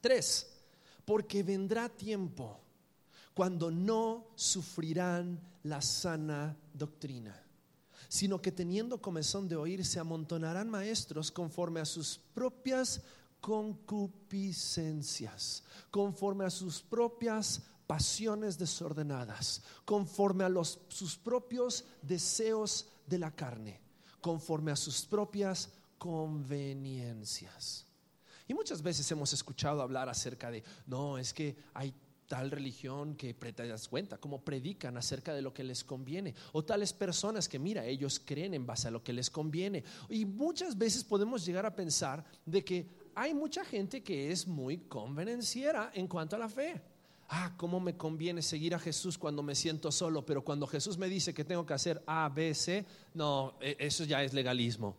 3, 0.00 0.52
porque 1.04 1.44
vendrá 1.44 1.88
tiempo 1.88 2.58
cuando 3.34 3.70
no 3.70 4.32
sufrirán 4.34 5.40
la 5.62 5.80
sana 5.80 6.56
doctrina 6.74 7.42
sino 8.12 8.40
que 8.42 8.52
teniendo 8.52 9.00
comezón 9.00 9.48
de 9.48 9.56
oír, 9.56 9.86
se 9.86 9.98
amontonarán 9.98 10.68
maestros 10.68 11.30
conforme 11.30 11.80
a 11.80 11.86
sus 11.86 12.20
propias 12.34 13.00
concupiscencias, 13.40 15.64
conforme 15.90 16.44
a 16.44 16.50
sus 16.50 16.82
propias 16.82 17.62
pasiones 17.86 18.58
desordenadas, 18.58 19.62
conforme 19.86 20.44
a 20.44 20.50
los, 20.50 20.80
sus 20.88 21.16
propios 21.16 21.86
deseos 22.02 22.86
de 23.06 23.18
la 23.18 23.34
carne, 23.34 23.80
conforme 24.20 24.72
a 24.72 24.76
sus 24.76 25.06
propias 25.06 25.70
conveniencias. 25.96 27.86
Y 28.46 28.52
muchas 28.52 28.82
veces 28.82 29.10
hemos 29.10 29.32
escuchado 29.32 29.80
hablar 29.80 30.10
acerca 30.10 30.50
de, 30.50 30.62
no, 30.86 31.16
es 31.16 31.32
que 31.32 31.56
hay 31.72 31.94
tal 32.32 32.50
religión 32.50 33.14
que 33.14 33.34
te 33.34 33.68
das 33.68 33.88
cuenta, 33.88 34.16
cómo 34.16 34.40
predican 34.42 34.96
acerca 34.96 35.34
de 35.34 35.42
lo 35.42 35.52
que 35.52 35.62
les 35.62 35.84
conviene, 35.84 36.34
o 36.52 36.64
tales 36.64 36.94
personas 36.94 37.46
que 37.46 37.58
mira, 37.58 37.84
ellos 37.84 38.22
creen 38.24 38.54
en 38.54 38.64
base 38.64 38.88
a 38.88 38.90
lo 38.90 39.04
que 39.04 39.12
les 39.12 39.28
conviene. 39.28 39.84
Y 40.08 40.24
muchas 40.24 40.78
veces 40.78 41.04
podemos 41.04 41.44
llegar 41.44 41.66
a 41.66 41.76
pensar 41.76 42.24
de 42.46 42.64
que 42.64 42.88
hay 43.14 43.34
mucha 43.34 43.66
gente 43.66 44.02
que 44.02 44.32
es 44.32 44.46
muy 44.46 44.78
convenenciera 44.78 45.90
en 45.92 46.08
cuanto 46.08 46.34
a 46.36 46.38
la 46.38 46.48
fe. 46.48 46.80
Ah, 47.28 47.52
cómo 47.58 47.80
me 47.80 47.98
conviene 47.98 48.40
seguir 48.40 48.74
a 48.74 48.78
Jesús 48.78 49.18
cuando 49.18 49.42
me 49.42 49.54
siento 49.54 49.92
solo, 49.92 50.24
pero 50.24 50.42
cuando 50.42 50.66
Jesús 50.66 50.96
me 50.96 51.10
dice 51.10 51.34
que 51.34 51.44
tengo 51.44 51.66
que 51.66 51.74
hacer 51.74 52.02
A, 52.06 52.30
B, 52.30 52.54
C, 52.54 52.86
no, 53.12 53.58
e, 53.60 53.76
eso 53.78 54.04
ya 54.04 54.22
es 54.22 54.32
legalismo. 54.32 54.96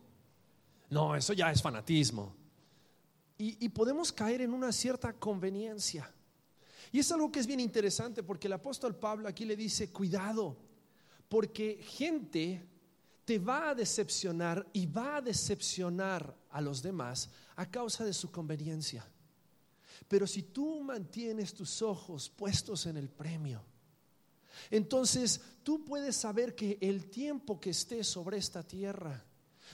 No, 0.88 1.16
eso 1.16 1.32
ya 1.32 1.50
es 1.50 1.60
fanatismo. 1.60 2.32
Y, 3.36 3.56
y 3.64 3.70
podemos 3.70 4.12
caer 4.12 4.42
en 4.42 4.52
una 4.52 4.70
cierta 4.70 5.12
conveniencia. 5.14 6.13
Y 6.94 7.00
es 7.00 7.10
algo 7.10 7.32
que 7.32 7.40
es 7.40 7.46
bien 7.48 7.58
interesante 7.58 8.22
porque 8.22 8.46
el 8.46 8.52
apóstol 8.52 8.94
Pablo 8.94 9.26
aquí 9.26 9.44
le 9.44 9.56
dice, 9.56 9.90
cuidado, 9.90 10.56
porque 11.28 11.80
gente 11.82 12.64
te 13.24 13.40
va 13.40 13.70
a 13.70 13.74
decepcionar 13.74 14.64
y 14.72 14.86
va 14.86 15.16
a 15.16 15.20
decepcionar 15.20 16.36
a 16.50 16.60
los 16.60 16.82
demás 16.82 17.30
a 17.56 17.68
causa 17.68 18.04
de 18.04 18.12
su 18.12 18.30
conveniencia. 18.30 19.04
Pero 20.06 20.24
si 20.24 20.44
tú 20.44 20.84
mantienes 20.84 21.52
tus 21.52 21.82
ojos 21.82 22.30
puestos 22.30 22.86
en 22.86 22.96
el 22.96 23.08
premio, 23.08 23.64
entonces 24.70 25.40
tú 25.64 25.84
puedes 25.84 26.14
saber 26.14 26.54
que 26.54 26.78
el 26.80 27.10
tiempo 27.10 27.58
que 27.58 27.70
estés 27.70 28.06
sobre 28.06 28.36
esta 28.36 28.62
tierra 28.62 29.20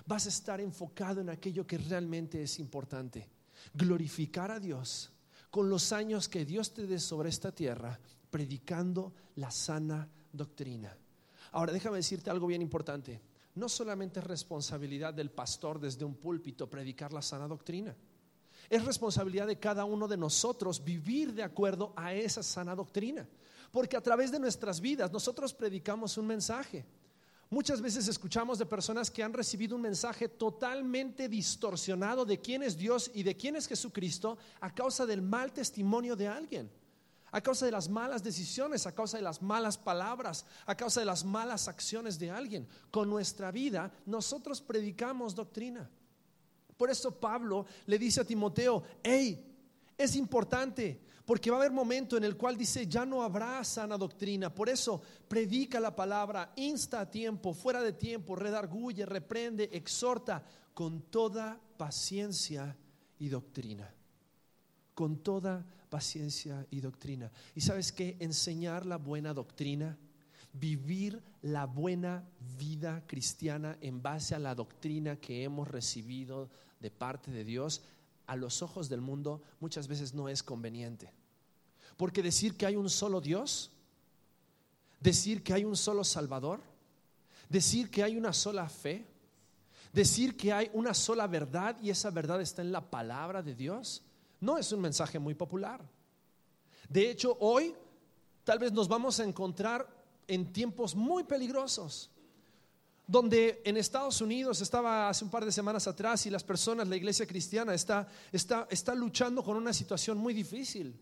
vas 0.06 0.24
a 0.24 0.30
estar 0.30 0.58
enfocado 0.58 1.20
en 1.20 1.28
aquello 1.28 1.66
que 1.66 1.76
realmente 1.76 2.42
es 2.42 2.58
importante, 2.58 3.28
glorificar 3.74 4.50
a 4.50 4.58
Dios 4.58 5.12
con 5.50 5.68
los 5.68 5.92
años 5.92 6.28
que 6.28 6.44
Dios 6.44 6.72
te 6.72 6.86
dé 6.86 6.98
sobre 6.98 7.28
esta 7.28 7.52
tierra, 7.52 7.98
predicando 8.30 9.12
la 9.36 9.50
sana 9.50 10.08
doctrina. 10.32 10.96
Ahora, 11.52 11.72
déjame 11.72 11.96
decirte 11.96 12.30
algo 12.30 12.46
bien 12.46 12.62
importante. 12.62 13.20
No 13.56 13.68
solamente 13.68 14.20
es 14.20 14.26
responsabilidad 14.26 15.12
del 15.12 15.30
pastor 15.30 15.80
desde 15.80 16.04
un 16.04 16.14
púlpito 16.14 16.70
predicar 16.70 17.12
la 17.12 17.22
sana 17.22 17.48
doctrina. 17.48 17.96
Es 18.68 18.84
responsabilidad 18.84 19.48
de 19.48 19.58
cada 19.58 19.84
uno 19.84 20.06
de 20.06 20.16
nosotros 20.16 20.84
vivir 20.84 21.34
de 21.34 21.42
acuerdo 21.42 21.92
a 21.96 22.14
esa 22.14 22.42
sana 22.42 22.76
doctrina. 22.76 23.28
Porque 23.72 23.96
a 23.96 24.02
través 24.02 24.30
de 24.30 24.38
nuestras 24.38 24.80
vidas 24.80 25.10
nosotros 25.10 25.52
predicamos 25.52 26.16
un 26.16 26.28
mensaje. 26.28 26.86
Muchas 27.52 27.80
veces 27.80 28.06
escuchamos 28.06 28.60
de 28.60 28.66
personas 28.66 29.10
que 29.10 29.24
han 29.24 29.32
recibido 29.32 29.74
un 29.74 29.82
mensaje 29.82 30.28
totalmente 30.28 31.28
distorsionado 31.28 32.24
de 32.24 32.40
quién 32.40 32.62
es 32.62 32.76
Dios 32.76 33.10
y 33.12 33.24
de 33.24 33.36
quién 33.36 33.56
es 33.56 33.66
Jesucristo 33.66 34.38
a 34.60 34.72
causa 34.72 35.04
del 35.04 35.20
mal 35.20 35.52
testimonio 35.52 36.14
de 36.14 36.28
alguien, 36.28 36.70
a 37.32 37.40
causa 37.40 37.66
de 37.66 37.72
las 37.72 37.88
malas 37.88 38.22
decisiones, 38.22 38.86
a 38.86 38.94
causa 38.94 39.16
de 39.16 39.24
las 39.24 39.42
malas 39.42 39.76
palabras, 39.76 40.46
a 40.64 40.76
causa 40.76 41.00
de 41.00 41.06
las 41.06 41.24
malas 41.24 41.66
acciones 41.66 42.20
de 42.20 42.30
alguien. 42.30 42.68
Con 42.92 43.10
nuestra 43.10 43.50
vida 43.50 43.92
nosotros 44.06 44.60
predicamos 44.60 45.34
doctrina. 45.34 45.90
Por 46.76 46.88
eso 46.88 47.10
Pablo 47.10 47.66
le 47.86 47.98
dice 47.98 48.20
a 48.20 48.24
Timoteo, 48.24 48.84
hey, 49.02 49.44
es 49.98 50.14
importante 50.14 51.00
porque 51.30 51.48
va 51.48 51.58
a 51.58 51.60
haber 51.60 51.70
momento 51.70 52.16
en 52.16 52.24
el 52.24 52.36
cual 52.36 52.56
dice, 52.56 52.88
ya 52.88 53.06
no 53.06 53.22
habrá 53.22 53.62
sana 53.62 53.96
doctrina. 53.96 54.52
Por 54.52 54.68
eso 54.68 55.00
predica 55.28 55.78
la 55.78 55.94
palabra, 55.94 56.52
insta 56.56 57.02
a 57.02 57.08
tiempo, 57.08 57.54
fuera 57.54 57.80
de 57.80 57.92
tiempo, 57.92 58.34
redarguye, 58.34 59.06
reprende, 59.06 59.70
exhorta 59.72 60.44
con 60.74 61.02
toda 61.02 61.56
paciencia 61.76 62.76
y 63.20 63.28
doctrina. 63.28 63.94
Con 64.92 65.18
toda 65.18 65.64
paciencia 65.88 66.66
y 66.68 66.80
doctrina. 66.80 67.30
Y 67.54 67.60
sabes 67.60 67.92
que 67.92 68.16
enseñar 68.18 68.84
la 68.84 68.96
buena 68.96 69.32
doctrina, 69.32 69.96
vivir 70.52 71.22
la 71.42 71.64
buena 71.64 72.24
vida 72.58 73.04
cristiana 73.06 73.78
en 73.80 74.02
base 74.02 74.34
a 74.34 74.40
la 74.40 74.56
doctrina 74.56 75.14
que 75.14 75.44
hemos 75.44 75.68
recibido 75.68 76.50
de 76.80 76.90
parte 76.90 77.30
de 77.30 77.44
Dios, 77.44 77.82
a 78.26 78.34
los 78.34 78.62
ojos 78.62 78.88
del 78.88 79.00
mundo 79.00 79.42
muchas 79.60 79.86
veces 79.86 80.12
no 80.12 80.28
es 80.28 80.42
conveniente. 80.42 81.19
Porque 82.00 82.22
decir 82.22 82.56
que 82.56 82.64
hay 82.64 82.76
un 82.76 82.88
solo 82.88 83.20
Dios, 83.20 83.70
decir 85.00 85.42
que 85.42 85.52
hay 85.52 85.66
un 85.66 85.76
solo 85.76 86.02
Salvador, 86.02 86.62
decir 87.50 87.90
que 87.90 88.02
hay 88.02 88.16
una 88.16 88.32
sola 88.32 88.66
fe, 88.70 89.06
decir 89.92 90.34
que 90.34 90.50
hay 90.50 90.70
una 90.72 90.94
sola 90.94 91.26
verdad 91.26 91.76
y 91.82 91.90
esa 91.90 92.08
verdad 92.08 92.40
está 92.40 92.62
en 92.62 92.72
la 92.72 92.80
palabra 92.80 93.42
de 93.42 93.54
Dios, 93.54 94.02
no 94.40 94.56
es 94.56 94.72
un 94.72 94.80
mensaje 94.80 95.18
muy 95.18 95.34
popular. 95.34 95.82
De 96.88 97.10
hecho, 97.10 97.36
hoy 97.38 97.74
tal 98.44 98.58
vez 98.58 98.72
nos 98.72 98.88
vamos 98.88 99.20
a 99.20 99.24
encontrar 99.24 99.86
en 100.26 100.54
tiempos 100.54 100.94
muy 100.94 101.24
peligrosos, 101.24 102.08
donde 103.06 103.60
en 103.62 103.76
Estados 103.76 104.22
Unidos 104.22 104.62
estaba 104.62 105.10
hace 105.10 105.22
un 105.22 105.30
par 105.30 105.44
de 105.44 105.52
semanas 105.52 105.86
atrás 105.86 106.24
y 106.24 106.30
las 106.30 106.44
personas, 106.44 106.88
la 106.88 106.96
iglesia 106.96 107.26
cristiana 107.26 107.74
está, 107.74 108.08
está, 108.32 108.66
está 108.70 108.94
luchando 108.94 109.44
con 109.44 109.54
una 109.58 109.74
situación 109.74 110.16
muy 110.16 110.32
difícil 110.32 110.98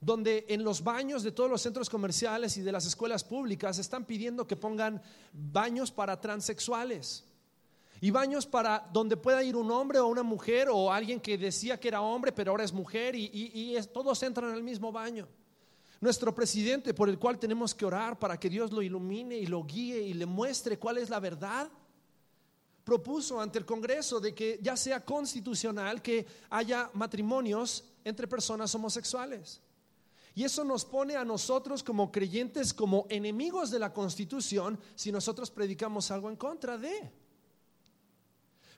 donde 0.00 0.46
en 0.48 0.64
los 0.64 0.82
baños 0.82 1.22
de 1.22 1.32
todos 1.32 1.50
los 1.50 1.60
centros 1.60 1.90
comerciales 1.90 2.56
y 2.56 2.62
de 2.62 2.72
las 2.72 2.86
escuelas 2.86 3.22
públicas 3.22 3.78
están 3.78 4.06
pidiendo 4.06 4.46
que 4.46 4.56
pongan 4.56 5.02
baños 5.32 5.90
para 5.90 6.18
transexuales. 6.18 7.24
Y 8.00 8.10
baños 8.10 8.46
para 8.46 8.88
donde 8.94 9.18
pueda 9.18 9.42
ir 9.42 9.56
un 9.56 9.70
hombre 9.70 9.98
o 9.98 10.06
una 10.06 10.22
mujer 10.22 10.68
o 10.70 10.90
alguien 10.90 11.20
que 11.20 11.36
decía 11.36 11.78
que 11.78 11.88
era 11.88 12.00
hombre 12.00 12.32
pero 12.32 12.50
ahora 12.50 12.64
es 12.64 12.72
mujer 12.72 13.14
y, 13.14 13.76
todos 13.92 14.22
entran 14.22 14.50
al 14.52 14.62
mismo 14.62 14.90
baño. 14.90 15.28
Nuestro 16.00 16.34
presidente 16.34 16.94
por 16.94 17.10
el 17.10 17.18
cual 17.18 17.38
tenemos 17.38 17.74
que 17.74 17.84
orar 17.84 18.18
para 18.18 18.40
que 18.40 18.48
Dios 18.48 18.72
lo 18.72 18.80
ilumine 18.80 19.36
y 19.36 19.44
lo 19.44 19.64
guíe 19.64 20.00
y 20.00 20.14
le 20.14 20.24
muestre 20.24 20.78
cuál 20.78 20.96
es 20.96 21.10
la 21.10 21.20
verdad, 21.20 21.70
propuso 22.84 23.38
ante 23.38 23.58
el 23.58 23.66
Congreso 23.66 24.18
de 24.18 24.34
que 24.34 24.58
ya 24.62 24.78
sea 24.78 25.04
constitucional 25.04 26.00
que 26.00 26.26
haya 26.48 26.90
matrimonios 26.94 27.84
entre 28.02 28.26
personas 28.26 28.74
homosexuales. 28.74 29.60
Y 30.40 30.44
eso 30.44 30.64
nos 30.64 30.86
pone 30.86 31.16
a 31.16 31.22
nosotros 31.22 31.82
como 31.82 32.10
creyentes 32.10 32.72
como 32.72 33.04
enemigos 33.10 33.70
de 33.70 33.78
la 33.78 33.92
Constitución 33.92 34.80
si 34.94 35.12
nosotros 35.12 35.50
predicamos 35.50 36.10
algo 36.10 36.30
en 36.30 36.36
contra 36.36 36.78
de. 36.78 37.12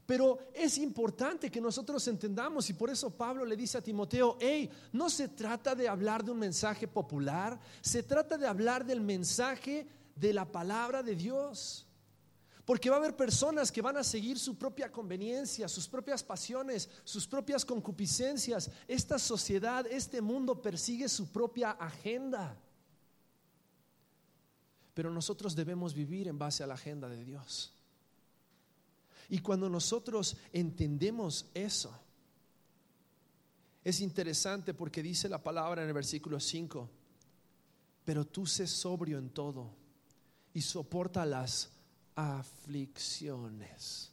Pero 0.05 0.41
es 0.53 0.77
importante 0.79 1.53
que 1.53 1.61
nosotros 1.61 2.09
entendamos 2.09 2.69
y 2.69 2.73
por 2.73 2.91
eso 2.91 3.11
Pablo 3.11 3.45
le 3.45 3.55
dice 3.55 3.79
a 3.79 3.81
Timoteo, 3.81 4.39
hey, 4.41 4.69
no 4.91 5.09
se 5.09 5.29
trata 5.29 5.77
de 5.77 5.89
hablar 5.89 6.25
de 6.25 6.33
un 6.33 6.41
mensaje 6.41 6.89
popular, 6.89 7.61
se 7.81 8.03
trata 8.03 8.37
de 8.37 8.49
hablar 8.49 8.85
del 8.85 9.01
mensaje 9.01 9.87
de 10.17 10.33
la 10.33 10.51
palabra 10.51 11.01
de 11.01 11.15
Dios. 11.15 11.87
Porque 12.65 12.91
va 12.91 12.97
a 12.97 12.99
haber 13.01 13.17
personas 13.17 13.73
que 13.73 13.83
van 13.83 13.97
a 13.97 14.05
seguir 14.05 14.39
su 14.39 14.57
propia 14.57 14.91
conveniencia, 14.91 15.69
sus 15.69 15.89
propias 15.89 16.23
pasiones, 16.23 16.89
sus 17.03 17.27
propias 17.27 17.65
concupiscencias. 17.65 18.71
Esta 18.87 19.19
sociedad, 19.19 19.85
este 19.87 20.21
mundo 20.21 20.63
persigue 20.63 21.09
su 21.09 21.33
propia 21.33 21.73
agenda. 21.73 22.57
Pero 24.95 25.11
nosotros 25.11 25.57
debemos 25.57 25.93
vivir 25.93 26.29
en 26.29 26.39
base 26.39 26.63
a 26.63 26.67
la 26.67 26.75
agenda 26.75 27.09
de 27.09 27.25
Dios. 27.25 27.73
Y 29.29 29.41
cuando 29.41 29.69
nosotros 29.69 30.37
entendemos 30.53 31.47
eso, 31.55 31.93
es 33.83 34.01
interesante 34.01 34.75
porque 34.75 35.03
dice 35.03 35.29
la 35.29 35.43
palabra 35.43 35.83
en 35.83 35.89
el 35.89 35.95
versículo 35.95 36.39
5, 36.39 36.89
pero 38.05 38.27
tú 38.27 38.47
sé 38.47 38.69
sobrio 38.69 39.19
en 39.19 39.31
todo 39.31 39.71
y 40.55 40.61
soporta 40.61 41.25
las 41.27 41.71
aflicciones. 42.15 44.13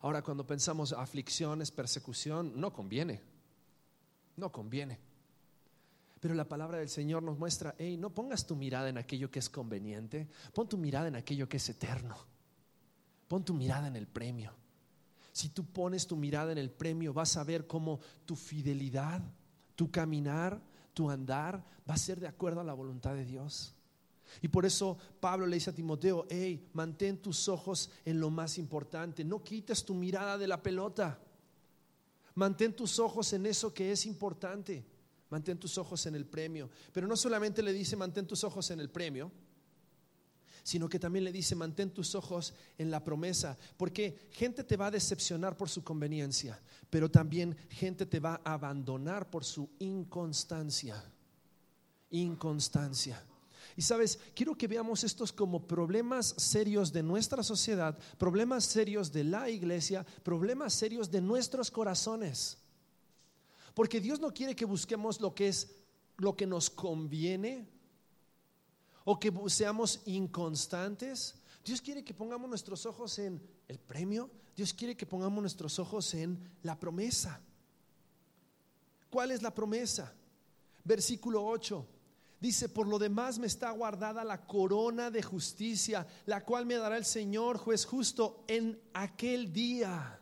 Ahora, 0.00 0.22
cuando 0.22 0.46
pensamos 0.46 0.92
aflicciones, 0.92 1.70
persecución, 1.70 2.58
no 2.58 2.72
conviene, 2.72 3.20
no 4.36 4.50
conviene. 4.50 4.98
Pero 6.20 6.34
la 6.34 6.48
palabra 6.48 6.78
del 6.78 6.88
Señor 6.88 7.22
nos 7.22 7.38
muestra, 7.38 7.74
hey, 7.78 7.96
no 7.96 8.10
pongas 8.10 8.46
tu 8.46 8.56
mirada 8.56 8.88
en 8.88 8.98
aquello 8.98 9.30
que 9.30 9.38
es 9.38 9.48
conveniente, 9.48 10.28
pon 10.54 10.68
tu 10.68 10.76
mirada 10.76 11.08
en 11.08 11.16
aquello 11.16 11.48
que 11.48 11.56
es 11.56 11.68
eterno, 11.68 12.16
pon 13.28 13.44
tu 13.44 13.54
mirada 13.54 13.88
en 13.88 13.96
el 13.96 14.06
premio. 14.06 14.52
Si 15.32 15.50
tú 15.50 15.64
pones 15.64 16.06
tu 16.06 16.16
mirada 16.16 16.52
en 16.52 16.58
el 16.58 16.70
premio, 16.70 17.14
vas 17.14 17.36
a 17.36 17.44
ver 17.44 17.66
cómo 17.66 18.00
tu 18.26 18.36
fidelidad, 18.36 19.22
tu 19.76 19.90
caminar, 19.90 20.60
tu 20.92 21.10
andar 21.10 21.64
va 21.88 21.94
a 21.94 21.98
ser 21.98 22.20
de 22.20 22.28
acuerdo 22.28 22.60
a 22.60 22.64
la 22.64 22.74
voluntad 22.74 23.14
de 23.14 23.24
Dios. 23.24 23.74
Y 24.42 24.48
por 24.48 24.64
eso 24.64 24.96
Pablo 25.20 25.46
le 25.46 25.56
dice 25.56 25.70
a 25.70 25.74
Timoteo, 25.74 26.26
hey, 26.30 26.68
mantén 26.72 27.18
tus 27.18 27.48
ojos 27.48 27.90
en 28.04 28.20
lo 28.20 28.30
más 28.30 28.58
importante, 28.58 29.24
no 29.24 29.42
quites 29.42 29.84
tu 29.84 29.94
mirada 29.94 30.38
de 30.38 30.48
la 30.48 30.62
pelota, 30.62 31.18
mantén 32.34 32.74
tus 32.74 32.98
ojos 32.98 33.32
en 33.32 33.46
eso 33.46 33.72
que 33.74 33.92
es 33.92 34.06
importante, 34.06 34.84
mantén 35.30 35.58
tus 35.58 35.78
ojos 35.78 36.06
en 36.06 36.14
el 36.14 36.26
premio. 36.26 36.70
Pero 36.92 37.06
no 37.06 37.16
solamente 37.16 37.62
le 37.62 37.72
dice, 37.72 37.96
mantén 37.96 38.26
tus 38.26 38.44
ojos 38.44 38.70
en 38.70 38.80
el 38.80 38.90
premio, 38.90 39.30
sino 40.62 40.88
que 40.88 40.98
también 40.98 41.24
le 41.24 41.32
dice, 41.32 41.54
mantén 41.54 41.90
tus 41.90 42.14
ojos 42.14 42.54
en 42.78 42.90
la 42.90 43.02
promesa, 43.02 43.58
porque 43.76 44.28
gente 44.30 44.64
te 44.64 44.76
va 44.76 44.86
a 44.86 44.90
decepcionar 44.90 45.56
por 45.56 45.68
su 45.68 45.82
conveniencia, 45.82 46.60
pero 46.90 47.10
también 47.10 47.56
gente 47.70 48.06
te 48.06 48.20
va 48.20 48.40
a 48.44 48.54
abandonar 48.54 49.30
por 49.30 49.44
su 49.44 49.68
inconstancia. 49.78 51.02
Inconstancia. 52.10 53.24
Y 53.76 53.82
sabes, 53.82 54.18
quiero 54.34 54.54
que 54.54 54.66
veamos 54.66 55.04
estos 55.04 55.32
como 55.32 55.66
problemas 55.66 56.34
serios 56.36 56.92
de 56.92 57.02
nuestra 57.02 57.42
sociedad, 57.42 57.98
problemas 58.18 58.64
serios 58.64 59.12
de 59.12 59.24
la 59.24 59.48
iglesia, 59.48 60.04
problemas 60.22 60.74
serios 60.74 61.10
de 61.10 61.20
nuestros 61.20 61.70
corazones. 61.70 62.58
Porque 63.74 64.00
Dios 64.00 64.20
no 64.20 64.32
quiere 64.32 64.56
que 64.56 64.64
busquemos 64.64 65.20
lo 65.20 65.34
que 65.34 65.48
es 65.48 65.76
lo 66.16 66.36
que 66.36 66.46
nos 66.46 66.68
conviene 66.68 67.66
o 69.04 69.18
que 69.18 69.32
seamos 69.48 70.02
inconstantes. 70.04 71.34
Dios 71.64 71.80
quiere 71.80 72.04
que 72.04 72.14
pongamos 72.14 72.48
nuestros 72.48 72.84
ojos 72.86 73.18
en 73.18 73.40
el 73.68 73.78
premio. 73.78 74.30
Dios 74.54 74.74
quiere 74.74 74.96
que 74.96 75.06
pongamos 75.06 75.40
nuestros 75.40 75.78
ojos 75.78 76.12
en 76.14 76.38
la 76.62 76.78
promesa. 76.78 77.40
¿Cuál 79.08 79.30
es 79.30 79.42
la 79.42 79.54
promesa? 79.54 80.12
Versículo 80.84 81.44
8. 81.44 81.86
Dice, 82.40 82.70
por 82.70 82.86
lo 82.86 82.98
demás 82.98 83.38
me 83.38 83.46
está 83.46 83.70
guardada 83.70 84.24
la 84.24 84.46
corona 84.46 85.10
de 85.10 85.22
justicia, 85.22 86.06
la 86.24 86.42
cual 86.42 86.64
me 86.64 86.76
dará 86.76 86.96
el 86.96 87.04
Señor, 87.04 87.58
juez 87.58 87.84
justo, 87.84 88.44
en 88.48 88.80
aquel 88.94 89.52
día. 89.52 90.18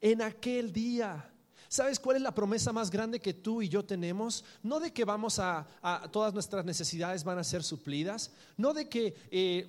En 0.00 0.22
aquel 0.22 0.72
día. 0.72 1.30
¿Sabes 1.68 2.00
cuál 2.00 2.16
es 2.16 2.22
la 2.22 2.34
promesa 2.34 2.72
más 2.72 2.90
grande 2.90 3.20
que 3.20 3.34
tú 3.34 3.62
y 3.62 3.68
yo 3.68 3.84
tenemos? 3.84 4.44
No 4.62 4.80
de 4.80 4.92
que 4.92 5.04
vamos 5.04 5.38
a, 5.38 5.68
todas 6.10 6.32
nuestras 6.32 6.64
necesidades 6.64 7.22
van 7.22 7.38
a 7.38 7.44
ser 7.44 7.62
suplidas, 7.62 8.32
no 8.56 8.72
de 8.72 8.88
que 8.88 9.14
eh, 9.30 9.68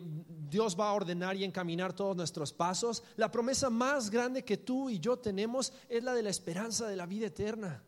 Dios 0.50 0.76
va 0.80 0.90
a 0.90 0.94
ordenar 0.94 1.36
y 1.36 1.44
encaminar 1.44 1.94
todos 1.94 2.18
nuestros 2.18 2.54
pasos. 2.54 3.04
La 3.18 3.30
promesa 3.30 3.70
más 3.70 4.10
grande 4.10 4.44
que 4.44 4.58
tú 4.58 4.90
y 4.90 5.00
yo 5.00 5.20
tenemos 5.20 5.74
es 5.90 6.04
la 6.04 6.16
de 6.16 6.24
la 6.24 6.32
esperanza 6.32 6.88
de 6.88 6.96
la 6.96 7.06
vida 7.06 7.28
eterna. 7.28 7.84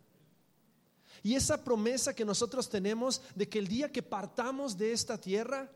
Y 1.23 1.36
esa 1.36 1.63
promesa 1.63 2.13
que 2.13 2.25
nosotros 2.25 2.69
tenemos 2.69 3.21
de 3.33 3.47
que 3.47 3.57
el 3.57 3.67
día 3.67 3.91
que 3.91 4.03
partamos 4.03 4.77
de 4.77 4.91
esta 4.91 5.17
tierra, 5.17 5.71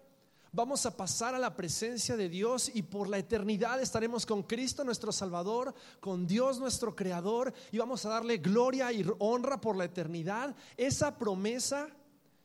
vamos 0.51 0.85
a 0.85 0.95
pasar 0.95 1.35
a 1.35 1.39
la 1.39 1.55
presencia 1.55 2.17
de 2.17 2.27
Dios 2.27 2.69
y 2.73 2.81
por 2.81 3.07
la 3.07 3.17
eternidad 3.17 3.81
estaremos 3.81 4.25
con 4.25 4.43
Cristo 4.43 4.83
nuestro 4.83 5.11
Salvador, 5.11 5.73
con 6.01 6.27
Dios 6.27 6.59
nuestro 6.59 6.95
Creador 6.95 7.53
y 7.71 7.77
vamos 7.77 8.05
a 8.05 8.09
darle 8.09 8.39
gloria 8.39 8.91
y 8.91 9.05
honra 9.19 9.61
por 9.61 9.77
la 9.77 9.85
eternidad. 9.85 10.55
Esa 10.75 11.17
promesa 11.17 11.87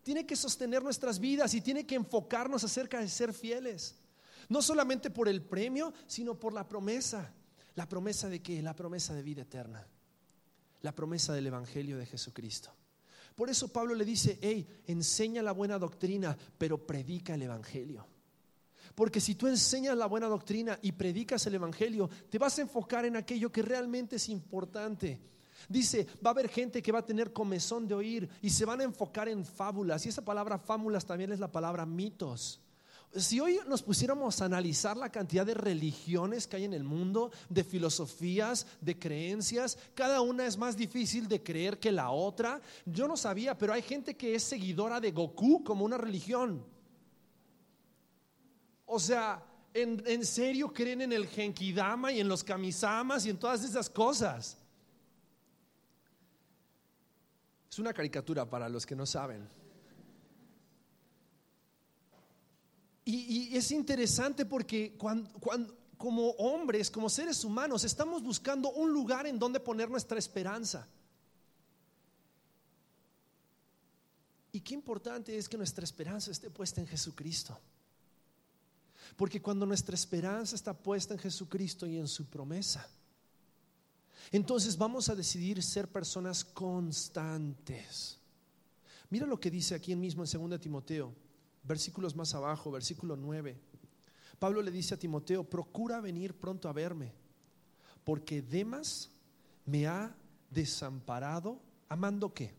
tiene 0.03 0.27
que 0.27 0.37
sostener 0.37 0.83
nuestras 0.83 1.19
vidas 1.19 1.55
y 1.55 1.61
tiene 1.61 1.87
que 1.87 1.97
enfocarnos 1.97 2.63
acerca 2.63 3.01
de 3.01 3.09
ser 3.09 3.33
fieles. 3.33 3.97
No 4.49 4.63
solamente 4.63 5.11
por 5.11 5.29
el 5.29 5.43
premio, 5.43 5.93
sino 6.07 6.39
por 6.39 6.53
la 6.53 6.69
promesa. 6.69 7.33
La 7.75 7.89
promesa 7.89 8.29
de 8.29 8.43
que 8.43 8.61
la 8.63 8.77
promesa 8.77 9.15
de 9.15 9.23
vida 9.23 9.43
eterna. 9.43 9.87
La 10.83 10.95
promesa 10.95 11.33
del 11.33 11.47
Evangelio 11.47 11.97
de 11.97 12.07
Jesucristo. 12.07 12.73
Por 13.35 13.51
eso 13.51 13.69
Pablo 13.69 13.95
le 13.95 14.05
dice, 14.05 14.39
hey, 14.41 14.67
enseña 14.87 15.43
la 15.43 15.53
buena 15.53 15.79
doctrina, 15.79 16.37
pero 16.59 16.87
predica 16.87 17.35
el 17.35 17.43
Evangelio. 17.43 18.07
Porque 18.95 19.21
si 19.21 19.35
tú 19.35 19.47
enseñas 19.47 19.97
la 19.97 20.07
buena 20.07 20.27
doctrina 20.27 20.79
y 20.83 20.93
predicas 20.93 21.47
el 21.47 21.55
Evangelio, 21.55 22.11
te 22.29 22.39
vas 22.39 22.59
a 22.59 22.63
enfocar 22.63 23.05
en 23.05 23.17
aquello 23.17 23.51
que 23.51 23.63
realmente 23.63 24.17
es 24.17 24.29
importante. 24.29 25.21
Dice, 25.69 26.07
va 26.25 26.31
a 26.31 26.33
haber 26.33 26.49
gente 26.49 26.83
que 26.83 26.93
va 26.93 26.99
a 26.99 27.07
tener 27.07 27.33
comezón 27.33 27.87
de 27.87 27.95
oír 27.95 28.29
y 28.43 28.51
se 28.51 28.65
van 28.65 28.81
a 28.81 28.85
enfocar 28.85 29.29
en 29.29 29.45
fábulas. 29.45 30.05
Y 30.05 30.09
esa 30.09 30.25
palabra 30.25 30.59
fábulas 30.59 31.07
también 31.07 31.33
es 31.33 31.41
la 31.41 31.51
palabra 31.51 31.87
mitos. 31.87 32.61
Si 33.15 33.41
hoy 33.41 33.61
nos 33.69 33.83
pusiéramos 33.83 34.41
a 34.41 34.47
analizar 34.47 34.97
la 34.97 35.13
cantidad 35.13 35.45
de 35.45 35.53
religiones 35.53 36.47
que 36.47 36.57
hay 36.57 36.65
en 36.65 36.73
el 36.73 36.83
mundo, 36.83 37.31
de 37.51 37.63
filosofías, 37.63 38.67
de 38.81 38.99
creencias, 38.99 39.77
cada 39.95 40.23
una 40.23 40.47
es 40.47 40.57
más 40.57 40.79
difícil 40.79 41.29
de 41.29 41.43
creer 41.43 41.79
que 41.79 41.93
la 41.93 42.11
otra. 42.11 42.61
Yo 42.87 43.07
no 43.07 43.19
sabía, 43.19 43.59
pero 43.59 43.75
hay 43.75 43.83
gente 43.83 44.17
que 44.17 44.35
es 44.35 44.43
seguidora 44.43 44.99
de 44.99 45.13
Goku 45.13 45.63
como 45.63 45.85
una 45.85 45.99
religión. 45.99 46.65
O 48.87 48.99
sea, 48.99 49.45
en, 49.75 50.25
serio 50.25 50.73
creen 50.73 51.03
en 51.03 51.13
el 51.13 51.27
Genkidama 51.27 52.13
y 52.13 52.21
en 52.21 52.29
los 52.29 52.43
Kamisamas 52.43 53.27
y 53.27 53.31
en 53.31 53.39
todas 53.39 53.63
esas 53.63 53.91
cosas. 53.91 54.57
Es 57.71 57.79
una 57.79 57.93
caricatura 57.93 58.49
para 58.49 58.71
los 58.71 58.87
que 58.87 58.97
no 58.97 59.05
saben. 59.05 59.62
Y, 63.05 63.57
es 63.57 63.71
interesante 63.73 64.45
porque 64.47 64.97
como 65.97 66.31
hombres, 66.31 66.91
como 66.91 67.09
seres 67.09 67.45
humanos, 67.45 67.85
estamos 67.85 68.23
buscando 68.23 68.71
un 68.71 68.93
lugar 68.93 69.27
en 69.27 69.39
donde 69.39 69.61
poner 69.61 69.91
nuestra 69.91 70.19
esperanza. 70.19 70.87
Y 74.53 74.61
qué 74.61 74.75
importante 74.75 75.37
es 75.37 75.49
que 75.49 75.57
nuestra 75.57 75.83
esperanza 75.83 76.31
esté 76.31 76.51
puesta 76.51 76.81
en 76.81 76.87
Jesucristo. 76.87 77.59
Porque 79.17 79.43
cuando 79.43 79.67
nuestra 79.67 79.95
esperanza 79.95 80.55
está 80.55 80.73
puesta 80.73 81.15
en 81.15 81.21
Jesucristo 81.21 81.87
y 81.87 81.99
en 81.99 82.07
su 82.07 82.27
promesa, 82.27 82.87
entonces 84.31 84.77
vamos 84.77 85.09
a 85.09 85.15
decidir 85.15 85.63
ser 85.63 85.89
personas 85.89 86.45
constantes. 86.45 88.19
Mira 89.11 89.27
lo 89.27 89.41
que 89.41 89.51
dice 89.51 89.75
aquí 89.75 89.95
mismo 89.97 90.25
en 90.25 90.51
2 90.51 90.61
Timoteo 90.61 91.13
versículos 91.63 92.17
más 92.17 92.35
abajo, 92.35 92.71
versículo 92.71 93.17
9. 93.17 93.59
Pablo 94.39 94.63
le 94.63 94.71
dice 94.71 94.95
a 94.95 94.99
Timoteo, 94.99 95.45
procura 95.45 96.01
venir 96.01 96.35
pronto 96.35 96.69
a 96.69 96.73
verme, 96.73 97.13
porque 98.05 98.43
Demas 98.43 99.11
me 99.65 99.87
ha 99.87 100.15
desamparado, 100.51 101.61
amando 101.89 102.35
qué? 102.35 102.55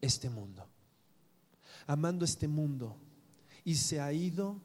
este 0.00 0.30
mundo. 0.30 0.66
Amando 1.86 2.24
este 2.24 2.48
mundo. 2.48 2.96
Y 3.64 3.74
se 3.74 4.00
ha 4.00 4.12
ido 4.12 4.60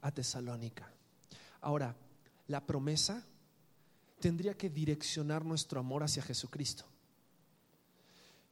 a 0.00 0.10
Tesalónica. 0.12 0.92
Ahora, 1.60 1.96
la 2.46 2.64
promesa 2.66 3.24
tendría 4.20 4.54
que 4.54 4.70
direccionar 4.70 5.44
nuestro 5.44 5.80
amor 5.80 6.02
hacia 6.02 6.22
Jesucristo. 6.22 6.84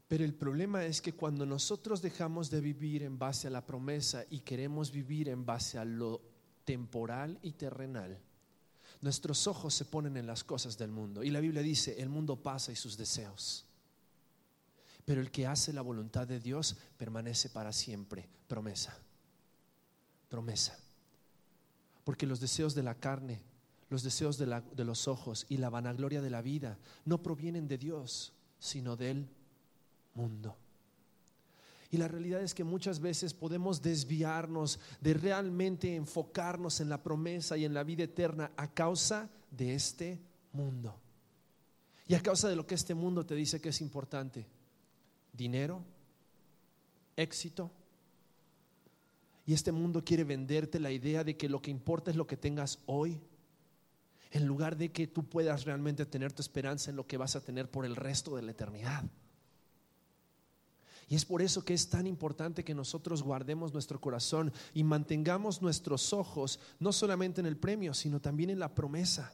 Pero 0.09 0.25
el 0.25 0.33
problema 0.33 0.85
es 0.87 1.03
que 1.03 1.13
cuando 1.13 1.45
nosotros 1.45 2.01
dejamos 2.01 2.51
de 2.51 2.63
vivir 2.63 3.03
en 3.03 3.19
base 3.19 3.47
a 3.47 3.51
la 3.51 3.67
promesa 3.67 4.25
y 4.31 4.41
queremos 4.41 4.91
vivir 4.91 5.29
en 5.29 5.45
base 5.45 5.79
a 5.79 5.85
lo 5.85 6.23
temporal 6.65 7.39
y 7.43 7.53
terrenal, 7.53 8.19
nuestros 9.03 9.47
ojos 9.47 9.75
se 9.75 9.85
ponen 9.85 10.17
en 10.17 10.27
las 10.27 10.45
cosas 10.45 10.79
del 10.79 10.91
mundo. 10.91 11.23
Y 11.23 11.31
la 11.31 11.41
Biblia 11.41 11.61
dice, 11.61 12.01
el 12.01 12.09
mundo 12.09 12.37
pasa 12.37 12.73
y 12.73 12.77
sus 12.77 12.97
deseos. 12.97 13.67
Pero 15.05 15.21
el 15.21 15.31
que 15.31 15.47
hace 15.47 15.75
la 15.75 15.83
voluntad 15.83 16.27
de 16.27 16.41
Dios 16.41 16.77
permanece 16.97 17.51
para 17.51 17.73
siempre. 17.73 18.29
Promesa. 18.47 18.97
Promesa. 20.31 20.79
Porque 22.05 22.27
los 22.27 22.41
deseos 22.41 22.75
de 22.75 22.83
la 22.83 22.95
carne, 22.95 23.43
los 23.91 24.03
deseos 24.03 24.39
de, 24.39 24.85
los 24.85 25.07
ojos 25.07 25.45
y 25.51 25.59
la 25.59 25.69
vanagloria 25.69 26.23
de 26.23 26.31
la 26.31 26.41
vida 26.41 26.79
no 27.05 27.23
provienen 27.23 27.69
de 27.69 27.77
Dios, 27.77 28.33
sino 28.59 28.97
de 28.97 29.11
Él 29.11 29.29
mundo. 30.19 30.57
Y 31.91 31.97
la 31.97 32.09
realidad 32.09 32.43
es 32.43 32.55
que 32.55 32.65
muchas 32.65 33.01
veces 33.01 33.33
podemos 33.33 33.81
desviarnos 33.81 34.79
de 35.01 35.15
realmente 35.15 35.95
enfocarnos 35.95 36.81
en 36.81 36.91
la 36.91 37.03
promesa 37.03 37.57
y 37.57 37.65
en 37.65 37.73
la 37.73 37.85
vida 37.85 38.05
eterna 38.05 38.51
a 38.57 38.75
causa 38.75 39.31
de 39.51 39.75
este 39.75 40.21
mundo. 40.53 40.95
Y 42.07 42.15
a 42.15 42.21
causa 42.21 42.49
de 42.49 42.57
lo 42.57 42.67
que 42.67 42.75
este 42.75 42.95
mundo 42.95 43.25
te 43.25 43.35
dice 43.35 43.61
que 43.61 43.71
es 43.71 43.81
importante. 43.81 44.47
Dinero, 45.33 45.83
éxito. 47.17 47.71
Y 49.47 49.55
este 49.55 49.73
mundo 49.73 50.05
quiere 50.05 50.25
venderte 50.25 50.81
la 50.81 50.91
idea 50.91 51.25
de 51.25 51.39
que 51.39 51.49
lo 51.49 51.63
que 51.63 51.71
importa 51.71 52.11
es 52.11 52.17
lo 52.19 52.27
que 52.27 52.37
tengas 52.37 52.81
hoy, 52.85 53.19
en 54.31 54.47
lugar 54.47 54.77
de 54.77 54.93
que 54.93 55.07
tú 55.07 55.25
puedas 55.25 55.65
realmente 55.65 56.05
tener 56.05 56.35
tu 56.35 56.43
esperanza 56.43 56.91
en 56.91 56.97
lo 56.97 57.07
que 57.07 57.17
vas 57.17 57.35
a 57.35 57.43
tener 57.43 57.71
por 57.71 57.87
el 57.87 57.97
resto 57.97 58.37
de 58.37 58.43
la 58.43 58.51
eternidad. 58.51 59.05
Y 61.09 61.15
es 61.15 61.25
por 61.25 61.41
eso 61.41 61.65
que 61.65 61.73
es 61.73 61.89
tan 61.89 62.07
importante 62.07 62.65
que 62.65 62.75
nosotros 62.75 63.23
guardemos 63.23 63.73
nuestro 63.73 63.99
corazón 64.01 64.53
y 64.75 64.85
mantengamos 64.85 65.63
nuestros 65.63 66.13
ojos 66.13 66.61
no 66.79 66.93
solamente 66.93 67.41
en 67.41 67.47
el 67.47 67.57
premio, 67.57 67.95
sino 67.95 68.21
también 68.21 68.51
en 68.51 68.59
la 68.59 68.75
promesa. 68.75 69.33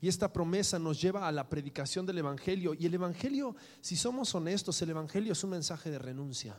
Y 0.00 0.08
esta 0.08 0.32
promesa 0.32 0.78
nos 0.78 1.00
lleva 1.00 1.28
a 1.28 1.32
la 1.32 1.48
predicación 1.48 2.06
del 2.06 2.18
Evangelio. 2.18 2.74
Y 2.74 2.86
el 2.86 2.94
Evangelio, 2.94 3.56
si 3.80 3.96
somos 3.96 4.34
honestos, 4.34 4.80
el 4.82 4.90
Evangelio 4.90 5.32
es 5.32 5.44
un 5.44 5.50
mensaje 5.50 5.90
de 5.90 5.98
renuncia. 5.98 6.58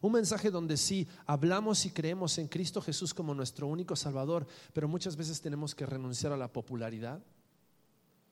Un 0.00 0.12
mensaje 0.12 0.50
donde 0.50 0.76
sí 0.76 1.08
hablamos 1.26 1.84
y 1.86 1.90
creemos 1.90 2.38
en 2.38 2.48
Cristo 2.48 2.80
Jesús 2.80 3.14
como 3.14 3.34
nuestro 3.34 3.66
único 3.66 3.96
Salvador, 3.96 4.46
pero 4.72 4.88
muchas 4.88 5.16
veces 5.16 5.40
tenemos 5.40 5.74
que 5.74 5.86
renunciar 5.86 6.32
a 6.32 6.36
la 6.36 6.52
popularidad, 6.52 7.20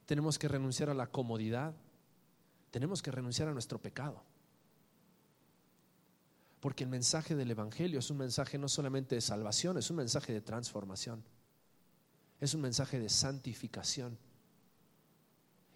tenemos 0.04 0.38
que 0.38 0.48
renunciar 0.48 0.90
a 0.90 0.94
la 0.94 1.06
comodidad, 1.06 1.74
tenemos 2.74 3.02
que 3.02 3.12
renunciar 3.12 3.46
a 3.46 3.52
nuestro 3.52 3.80
pecado. 3.80 4.20
Porque 6.58 6.82
el 6.82 6.90
mensaje 6.90 7.36
del 7.36 7.52
Evangelio 7.52 8.00
es 8.00 8.10
un 8.10 8.16
mensaje 8.16 8.58
no 8.58 8.66
solamente 8.66 9.14
de 9.14 9.20
salvación, 9.20 9.78
es 9.78 9.90
un 9.90 9.96
mensaje 9.98 10.32
de 10.32 10.40
transformación. 10.40 11.22
Es 12.40 12.52
un 12.52 12.62
mensaje 12.62 12.98
de 12.98 13.08
santificación. 13.08 14.18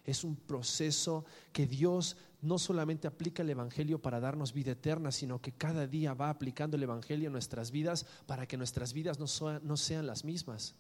Es 0.05 0.25
un 0.25 0.35
proceso 0.35 1.25
que 1.53 1.69
Dios 1.69 2.17
no 2.43 2.59
solamente 2.59 3.07
aplica 3.07 3.45
el 3.45 3.51
Evangelio 3.51 4.03
para 4.03 4.19
darnos 4.19 4.53
vida 4.53 4.73
eterna, 4.73 5.13
sino 5.13 5.41
que 5.41 5.53
cada 5.53 5.87
día 5.87 6.15
va 6.15 6.31
aplicando 6.31 6.77
el 6.77 6.83
Evangelio 6.83 7.29
a 7.29 7.33
nuestras 7.33 7.71
vidas 7.71 8.07
para 8.27 8.49
que 8.49 8.57
nuestras 8.57 8.93
vidas 8.93 9.21
no 9.21 9.77
sean 9.77 10.05
las 10.09 10.25
mismas. 10.25 10.75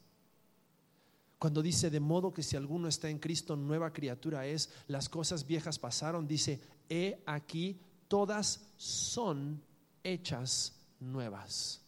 Cuando 1.38 1.62
dice, 1.62 1.88
de 1.88 2.00
modo 2.00 2.32
que 2.32 2.42
si 2.42 2.56
alguno 2.56 2.88
está 2.88 3.08
en 3.08 3.18
Cristo, 3.18 3.54
nueva 3.54 3.92
criatura 3.92 4.46
es, 4.46 4.70
las 4.88 5.08
cosas 5.08 5.46
viejas 5.46 5.78
pasaron, 5.78 6.26
dice, 6.26 6.60
he 6.88 7.22
aquí, 7.26 7.80
todas 8.08 8.72
son 8.76 9.62
hechas 10.02 10.74
nuevas. 10.98 11.80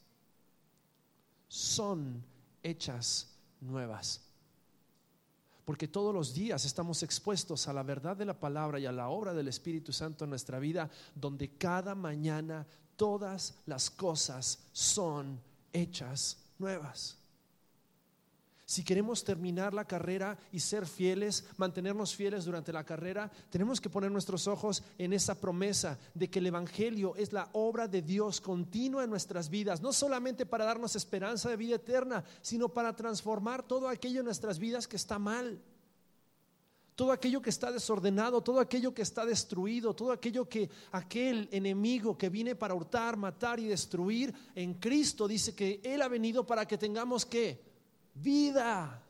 Son 1.49 2.25
hechas 2.63 3.35
nuevas. 3.61 4.23
Porque 5.65 5.89
todos 5.89 6.15
los 6.15 6.33
días 6.33 6.65
estamos 6.65 7.03
expuestos 7.03 7.67
a 7.67 7.73
la 7.73 7.83
verdad 7.83 8.17
de 8.17 8.25
la 8.25 8.39
palabra 8.39 8.79
y 8.79 8.87
a 8.87 8.93
la 8.93 9.09
obra 9.09 9.35
del 9.35 9.49
Espíritu 9.49 9.93
Santo 9.93 10.25
en 10.25 10.31
nuestra 10.31 10.61
vida, 10.61 10.91
donde 11.15 11.57
cada 11.57 11.97
mañana 11.97 12.67
todas 12.95 13.55
las 13.67 13.91
cosas 13.91 14.69
son 14.73 15.41
hechas 15.73 16.39
nuevas. 16.59 17.20
Si 18.71 18.85
queremos 18.85 19.25
terminar 19.25 19.75
la 19.75 19.85
carrera 19.85 20.39
y 20.53 20.61
ser 20.61 20.87
fieles, 20.87 21.45
mantenernos 21.57 22.15
fieles 22.15 22.45
durante 22.45 22.73
la 22.73 22.85
carrera, 22.85 23.29
tenemos 23.51 23.81
que 23.81 23.91
poner 23.91 24.13
nuestros 24.13 24.47
ojos 24.47 24.85
en 24.97 25.13
esa 25.13 25.41
promesa 25.41 25.99
de 26.15 26.31
que 26.31 26.39
el 26.39 26.47
Evangelio 26.47 27.17
es 27.17 27.33
la 27.33 27.49
obra 27.53 27.89
de 27.89 28.01
Dios 28.01 28.41
continua 28.41 29.03
en 29.03 29.11
nuestras 29.11 29.51
vidas, 29.51 29.83
no 29.83 29.93
solamente 29.93 30.47
para 30.47 30.67
darnos 30.67 30.95
esperanza 30.95 31.51
de 31.51 31.57
vida 31.57 31.75
eterna, 31.75 32.23
sino 32.43 32.69
para 32.69 32.95
transformar 32.95 33.65
todo 33.65 33.89
aquello 33.89 34.21
en 34.21 34.27
nuestras 34.27 34.61
vidas 34.61 34.87
que 34.87 34.95
está 34.95 35.19
mal. 35.19 35.61
Todo 36.95 37.11
aquello 37.11 37.43
que 37.43 37.51
está 37.51 37.73
desordenado, 37.73 38.41
todo 38.41 38.61
aquello 38.61 38.95
que 38.95 39.03
está 39.03 39.27
destruido, 39.27 39.95
todo 39.95 40.13
aquello 40.13 40.49
que 40.49 40.71
aquel 40.93 41.49
enemigo 41.51 42.17
que 42.17 42.29
viene 42.29 42.55
para 42.55 42.75
hurtar, 42.75 43.17
matar 43.17 43.59
y 43.59 43.67
destruir, 43.67 44.33
en 44.55 44.75
Cristo 44.75 45.27
dice 45.27 45.57
que 45.57 45.81
Él 45.83 46.03
ha 46.03 46.09
venido 46.09 46.47
para 46.47 46.67
que 46.67 46.79
tengamos 46.79 47.27
que 47.27 47.70
vida. 48.23 49.03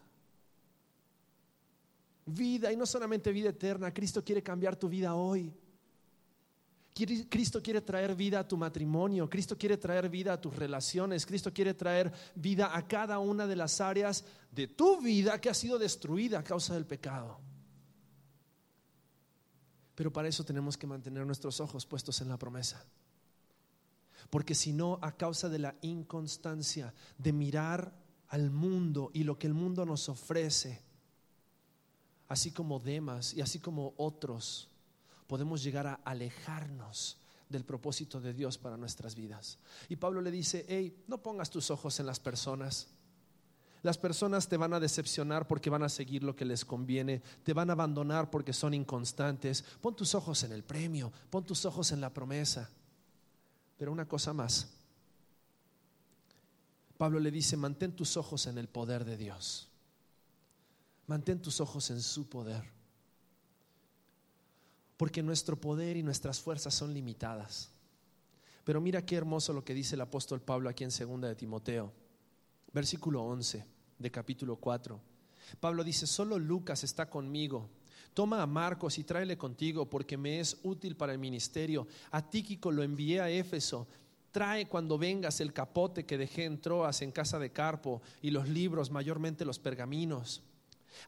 Vida, 2.27 2.73
y 2.73 2.77
no 2.77 2.87
solamente 2.87 3.33
vida 3.33 3.51
eterna, 3.51 3.93
Cristo 3.93 4.25
quiere 4.25 4.43
cambiar 4.43 4.77
tu 4.77 4.89
vida 4.89 5.15
hoy. 5.15 5.53
Cristo 7.29 7.63
quiere 7.63 7.81
traer 7.81 8.15
vida 8.15 8.41
a 8.41 8.49
tu 8.49 8.57
matrimonio, 8.57 9.31
Cristo 9.31 9.57
quiere 9.57 9.77
traer 9.77 10.09
vida 10.09 10.35
a 10.35 10.41
tus 10.41 10.55
relaciones, 10.55 11.25
Cristo 11.25 11.53
quiere 11.53 11.73
traer 11.73 12.13
vida 12.35 12.77
a 12.77 12.87
cada 12.87 13.19
una 13.19 13.47
de 13.47 13.57
las 13.57 13.81
áreas 13.81 14.25
de 14.51 14.67
tu 14.67 15.01
vida 15.01 15.41
que 15.41 15.49
ha 15.49 15.55
sido 15.55 15.79
destruida 15.79 16.41
a 16.41 16.45
causa 16.45 16.75
del 16.75 16.87
pecado. 16.87 17.39
Pero 19.95 20.13
para 20.13 20.29
eso 20.29 20.45
tenemos 20.45 20.77
que 20.77 20.87
mantener 20.87 21.25
nuestros 21.25 21.61
ojos 21.61 21.87
puestos 21.87 22.21
en 22.21 22.29
la 22.29 22.39
promesa. 22.39 22.85
Porque 24.29 24.55
si 24.55 24.73
no, 24.73 24.99
a 25.03 25.13
causa 25.13 25.49
de 25.49 25.59
la 25.59 25.75
inconstancia 25.83 26.93
de 27.19 27.33
mirar 27.33 27.93
al 28.31 28.51
mundo 28.51 29.11
y 29.13 29.25
lo 29.25 29.39
que 29.39 29.47
el 29.47 29.55
mundo 29.55 29.85
nos 29.85 30.09
ofrece, 30.09 30.81
así 32.29 32.53
como 32.53 32.79
Demas 32.79 33.35
y 33.35 33.41
así 33.41 33.59
como 33.59 33.95
otros, 33.97 34.69
podemos 35.27 35.63
llegar 35.63 35.87
a 35.87 35.95
alejarnos 36.05 37.19
del 37.49 37.65
propósito 37.65 38.21
de 38.21 38.33
Dios 38.33 38.57
para 38.57 38.77
nuestras 38.77 39.17
vidas. 39.17 39.59
Y 39.89 39.97
Pablo 39.97 40.21
le 40.21 40.31
dice, 40.31 40.65
hey, 40.69 41.05
no 41.09 41.19
pongas 41.19 41.51
tus 41.51 41.71
ojos 41.71 41.99
en 41.99 42.07
las 42.07 42.21
personas. 42.21 42.87
Las 43.83 43.99
personas 43.99 44.49
te 44.49 44.57
van 44.57 44.75
a 44.75 44.81
decepcionar 44.81 45.49
porque 45.49 45.71
van 45.71 45.83
a 45.83 45.89
seguir 45.89 46.23
lo 46.23 46.37
que 46.37 46.45
les 46.45 46.65
conviene, 46.65 47.23
te 47.43 47.53
van 47.53 47.71
a 47.71 47.73
abandonar 47.73 48.31
porque 48.31 48.53
son 48.53 48.75
inconstantes. 48.75 49.65
Pon 49.81 49.97
tus 49.97 50.15
ojos 50.15 50.45
en 50.45 50.53
el 50.53 50.63
premio, 50.63 51.13
pon 51.31 51.45
tus 51.45 51.65
ojos 51.65 51.91
en 51.91 52.01
la 52.01 52.15
promesa. 52.15 52.71
Pero 53.77 53.91
una 53.91 54.07
cosa 54.07 54.33
más, 54.33 54.69
Pablo 57.01 57.19
le 57.19 57.31
dice, 57.31 57.57
mantén 57.57 57.97
tus 57.97 58.19
ojos 58.19 58.47
en 58.47 58.59
el 58.59 58.69
poder 58.69 59.07
de 59.07 59.17
Dios. 59.17 59.71
Mantén 61.07 61.41
tus 61.41 61.59
ojos 61.59 61.89
en 61.89 62.03
su 62.03 62.29
poder. 62.29 62.63
Porque 64.99 65.23
nuestro 65.23 65.59
poder 65.59 65.97
y 65.97 66.03
nuestras 66.03 66.41
fuerzas 66.41 66.75
son 66.75 66.93
limitadas. 66.93 67.71
Pero 68.65 68.83
mira 68.83 69.07
qué 69.07 69.17
hermoso 69.17 69.55
lo 69.55 69.65
que 69.65 69.73
dice 69.73 69.95
el 69.95 70.03
apóstol 70.03 70.43
Pablo 70.43 70.69
aquí 70.69 70.85
en 70.85 70.91
2 70.91 71.23
de 71.23 71.35
Timoteo, 71.37 71.91
versículo 72.71 73.23
11 73.23 73.65
de 73.99 74.11
capítulo 74.11 74.57
4. 74.57 75.01
Pablo 75.59 75.83
dice, 75.83 76.07
solo 76.07 76.39
Lucas 76.39 76.85
está 76.85 77.09
conmigo. 77.09 77.71
Toma 78.13 78.43
a 78.43 78.47
Marcos 78.47 78.99
y 78.99 79.05
tráele 79.05 79.39
contigo 79.39 79.89
porque 79.89 80.19
me 80.19 80.39
es 80.39 80.59
útil 80.65 80.97
para 80.97 81.13
el 81.13 81.19
ministerio. 81.19 81.87
A 82.11 82.29
Tíquico 82.29 82.71
lo 82.71 82.83
envié 82.83 83.23
a 83.23 83.31
Éfeso 83.31 83.89
Trae 84.33 84.67
cuando 84.67 84.99
vengas 84.99 85.41
el 85.41 85.53
capote 85.53 86.07
que 86.07 86.19
dejé 86.19 86.45
en 86.45 86.61
Troas 86.61 87.03
en 87.03 87.11
casa 87.11 87.39
de 87.39 87.51
Carpo 87.51 88.01
y 88.23 88.31
los 88.31 88.49
libros, 88.49 88.91
mayormente 88.91 89.45
los 89.45 89.59
pergaminos. 89.59 90.43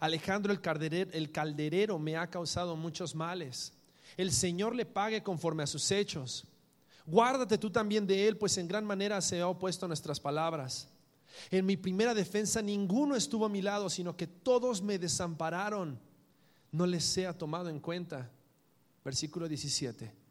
Alejandro 0.01 0.53
el 0.53 0.61
calderero, 0.61 1.11
el 1.13 1.31
calderero 1.31 1.99
me 1.99 2.17
ha 2.17 2.29
causado 2.29 2.77
muchos 2.77 3.15
males. 3.15 3.73
El 4.17 4.33
Señor 4.33 4.75
le 4.75 4.87
pague 4.87 5.23
conforme 5.23 5.63
a 5.63 5.67
sus 5.67 5.91
hechos. 5.91 6.45
Guárdate 7.07 7.59
tú 7.59 7.71
también 7.71 8.07
de 8.07 8.29
él, 8.29 8.37
pues 8.37 8.59
en 8.59 8.69
gran 8.69 8.85
manera 8.85 9.21
se 9.21 9.41
ha 9.41 9.49
opuesto 9.49 9.87
a 9.87 9.89
nuestras 9.89 10.21
palabras. 10.21 10.89
En 11.51 11.65
mi 11.65 11.77
primera 11.77 12.15
defensa 12.15 12.61
ninguno 12.61 13.17
estuvo 13.17 13.47
a 13.47 13.49
mi 13.49 13.63
lado, 13.63 13.89
sino 13.89 14.17
que 14.17 14.27
todos 14.27 14.83
me 14.83 14.99
desampararon. 14.99 15.99
No 16.71 16.87
les 16.87 17.05
sea 17.05 17.37
tomado 17.37 17.69
en 17.69 17.81
cuenta. 17.81 18.31
Versículo 19.05 19.49
17 19.49 20.23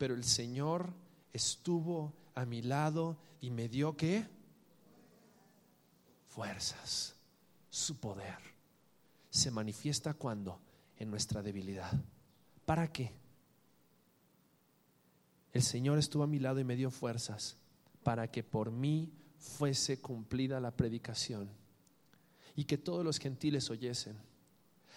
pero 0.00 0.14
el 0.14 0.24
Señor 0.24 0.94
estuvo 1.30 2.14
a 2.40 2.46
mi 2.46 2.62
lado 2.62 3.18
y 3.40 3.50
me 3.50 3.68
dio 3.68 3.96
qué? 3.96 4.26
Fuerzas. 6.28 7.14
Su 7.68 8.00
poder 8.00 8.38
se 9.28 9.50
manifiesta 9.50 10.14
cuando? 10.14 10.58
En 10.96 11.10
nuestra 11.10 11.42
debilidad. 11.42 11.92
¿Para 12.64 12.90
qué? 12.92 13.12
El 15.52 15.62
Señor 15.62 15.98
estuvo 15.98 16.22
a 16.22 16.26
mi 16.26 16.38
lado 16.38 16.60
y 16.60 16.64
me 16.64 16.76
dio 16.76 16.90
fuerzas 16.90 17.56
para 18.02 18.30
que 18.30 18.42
por 18.42 18.70
mí 18.70 19.12
fuese 19.38 20.00
cumplida 20.00 20.60
la 20.60 20.70
predicación 20.70 21.50
y 22.56 22.64
que 22.64 22.78
todos 22.78 23.04
los 23.04 23.18
gentiles 23.18 23.70
oyesen. 23.70 24.16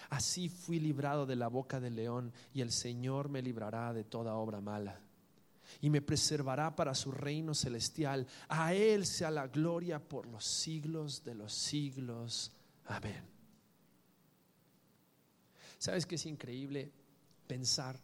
Así 0.09 0.49
fui 0.49 0.79
librado 0.79 1.25
de 1.25 1.35
la 1.35 1.47
boca 1.47 1.79
del 1.79 1.95
león 1.95 2.33
y 2.53 2.61
el 2.61 2.71
Señor 2.71 3.29
me 3.29 3.41
librará 3.41 3.93
de 3.93 4.03
toda 4.03 4.35
obra 4.35 4.61
mala 4.61 5.01
y 5.81 5.89
me 5.89 6.01
preservará 6.01 6.75
para 6.75 6.95
su 6.95 7.11
reino 7.11 7.53
celestial. 7.53 8.27
A 8.49 8.73
Él 8.73 9.05
sea 9.05 9.31
la 9.31 9.47
gloria 9.47 9.99
por 9.99 10.27
los 10.27 10.45
siglos 10.45 11.23
de 11.23 11.35
los 11.35 11.53
siglos. 11.53 12.51
Amén. 12.85 13.23
¿Sabes 15.77 16.05
que 16.05 16.15
es 16.15 16.25
increíble 16.25 16.91
pensar? 17.47 17.99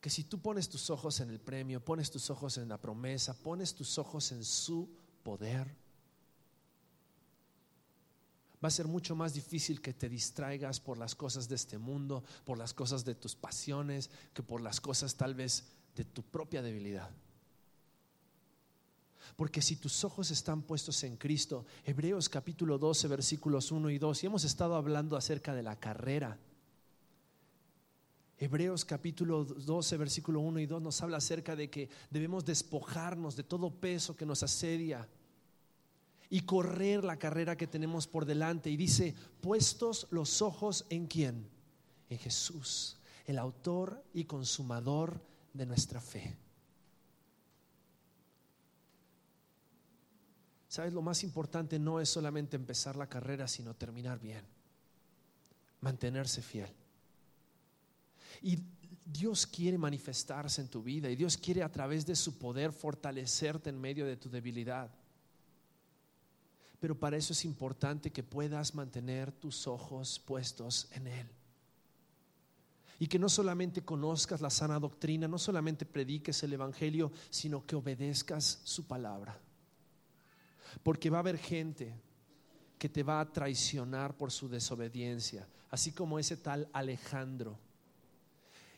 Que 0.00 0.08
si 0.08 0.24
tú 0.24 0.40
pones 0.40 0.68
tus 0.68 0.88
ojos 0.88 1.20
en 1.20 1.30
el 1.30 1.40
premio, 1.40 1.84
pones 1.84 2.10
tus 2.10 2.30
ojos 2.30 2.56
en 2.56 2.68
la 2.68 2.80
promesa, 2.80 3.34
pones 3.34 3.74
tus 3.74 3.98
ojos 3.98 4.32
en 4.32 4.42
su 4.44 4.88
poder, 5.22 5.76
va 8.62 8.68
a 8.68 8.70
ser 8.70 8.86
mucho 8.86 9.16
más 9.16 9.34
difícil 9.34 9.80
que 9.80 9.94
te 9.94 10.08
distraigas 10.08 10.80
por 10.80 10.98
las 10.98 11.14
cosas 11.14 11.48
de 11.48 11.54
este 11.54 11.78
mundo, 11.78 12.22
por 12.44 12.58
las 12.58 12.74
cosas 12.74 13.04
de 13.04 13.14
tus 13.14 13.34
pasiones, 13.34 14.10
que 14.34 14.42
por 14.42 14.60
las 14.60 14.80
cosas 14.80 15.14
tal 15.16 15.34
vez 15.34 15.64
de 16.00 16.06
tu 16.06 16.22
propia 16.22 16.62
debilidad. 16.62 17.10
Porque 19.36 19.60
si 19.60 19.76
tus 19.76 20.02
ojos 20.02 20.30
están 20.30 20.62
puestos 20.62 21.04
en 21.04 21.18
Cristo, 21.18 21.66
Hebreos 21.84 22.30
capítulo 22.30 22.78
12, 22.78 23.06
versículos 23.06 23.70
1 23.70 23.90
y 23.90 23.98
2, 23.98 24.22
y 24.22 24.26
hemos 24.26 24.44
estado 24.44 24.76
hablando 24.76 25.14
acerca 25.14 25.54
de 25.54 25.62
la 25.62 25.78
carrera. 25.78 26.38
Hebreos 28.38 28.86
capítulo 28.86 29.44
12, 29.44 29.98
versículo 29.98 30.40
1 30.40 30.60
y 30.60 30.66
2 30.66 30.80
nos 30.80 31.02
habla 31.02 31.18
acerca 31.18 31.54
de 31.54 31.68
que 31.68 31.90
debemos 32.08 32.46
despojarnos 32.46 33.36
de 33.36 33.42
todo 33.42 33.68
peso 33.68 34.16
que 34.16 34.24
nos 34.24 34.42
asedia 34.42 35.06
y 36.30 36.40
correr 36.40 37.04
la 37.04 37.18
carrera 37.18 37.58
que 37.58 37.66
tenemos 37.66 38.06
por 38.06 38.24
delante. 38.24 38.70
Y 38.70 38.78
dice, 38.78 39.14
puestos 39.42 40.06
los 40.10 40.40
ojos 40.40 40.86
en 40.88 41.06
quién? 41.06 41.46
En 42.08 42.18
Jesús, 42.18 42.96
el 43.26 43.38
autor 43.38 44.02
y 44.14 44.24
consumador 44.24 45.28
de 45.52 45.66
nuestra 45.66 46.00
fe. 46.00 46.36
¿Sabes? 50.68 50.92
Lo 50.92 51.02
más 51.02 51.24
importante 51.24 51.78
no 51.78 52.00
es 52.00 52.08
solamente 52.08 52.56
empezar 52.56 52.94
la 52.96 53.08
carrera, 53.08 53.48
sino 53.48 53.74
terminar 53.74 54.20
bien. 54.20 54.44
Mantenerse 55.80 56.42
fiel. 56.42 56.68
Y 58.42 58.58
Dios 59.04 59.46
quiere 59.46 59.76
manifestarse 59.76 60.60
en 60.60 60.68
tu 60.68 60.82
vida 60.82 61.10
y 61.10 61.16
Dios 61.16 61.36
quiere 61.36 61.64
a 61.64 61.72
través 61.72 62.06
de 62.06 62.14
su 62.14 62.38
poder 62.38 62.72
fortalecerte 62.72 63.70
en 63.70 63.80
medio 63.80 64.06
de 64.06 64.16
tu 64.16 64.30
debilidad. 64.30 64.90
Pero 66.78 66.98
para 66.98 67.16
eso 67.16 67.32
es 67.32 67.44
importante 67.44 68.12
que 68.12 68.22
puedas 68.22 68.74
mantener 68.74 69.32
tus 69.32 69.66
ojos 69.66 70.20
puestos 70.20 70.88
en 70.92 71.08
Él 71.08 71.39
y 73.00 73.06
que 73.06 73.18
no 73.18 73.30
solamente 73.30 73.82
conozcas 73.82 74.42
la 74.42 74.50
sana 74.50 74.78
doctrina, 74.78 75.26
no 75.26 75.38
solamente 75.38 75.86
prediques 75.86 76.42
el 76.42 76.52
Evangelio, 76.52 77.10
sino 77.30 77.64
que 77.64 77.74
obedezcas 77.74 78.60
su 78.62 78.86
palabra. 78.86 79.40
Porque 80.82 81.08
va 81.08 81.16
a 81.16 81.20
haber 81.20 81.38
gente 81.38 81.94
que 82.78 82.90
te 82.90 83.02
va 83.02 83.20
a 83.20 83.32
traicionar 83.32 84.18
por 84.18 84.30
su 84.30 84.50
desobediencia, 84.50 85.48
así 85.70 85.92
como 85.92 86.18
ese 86.18 86.36
tal 86.36 86.68
Alejandro. 86.74 87.58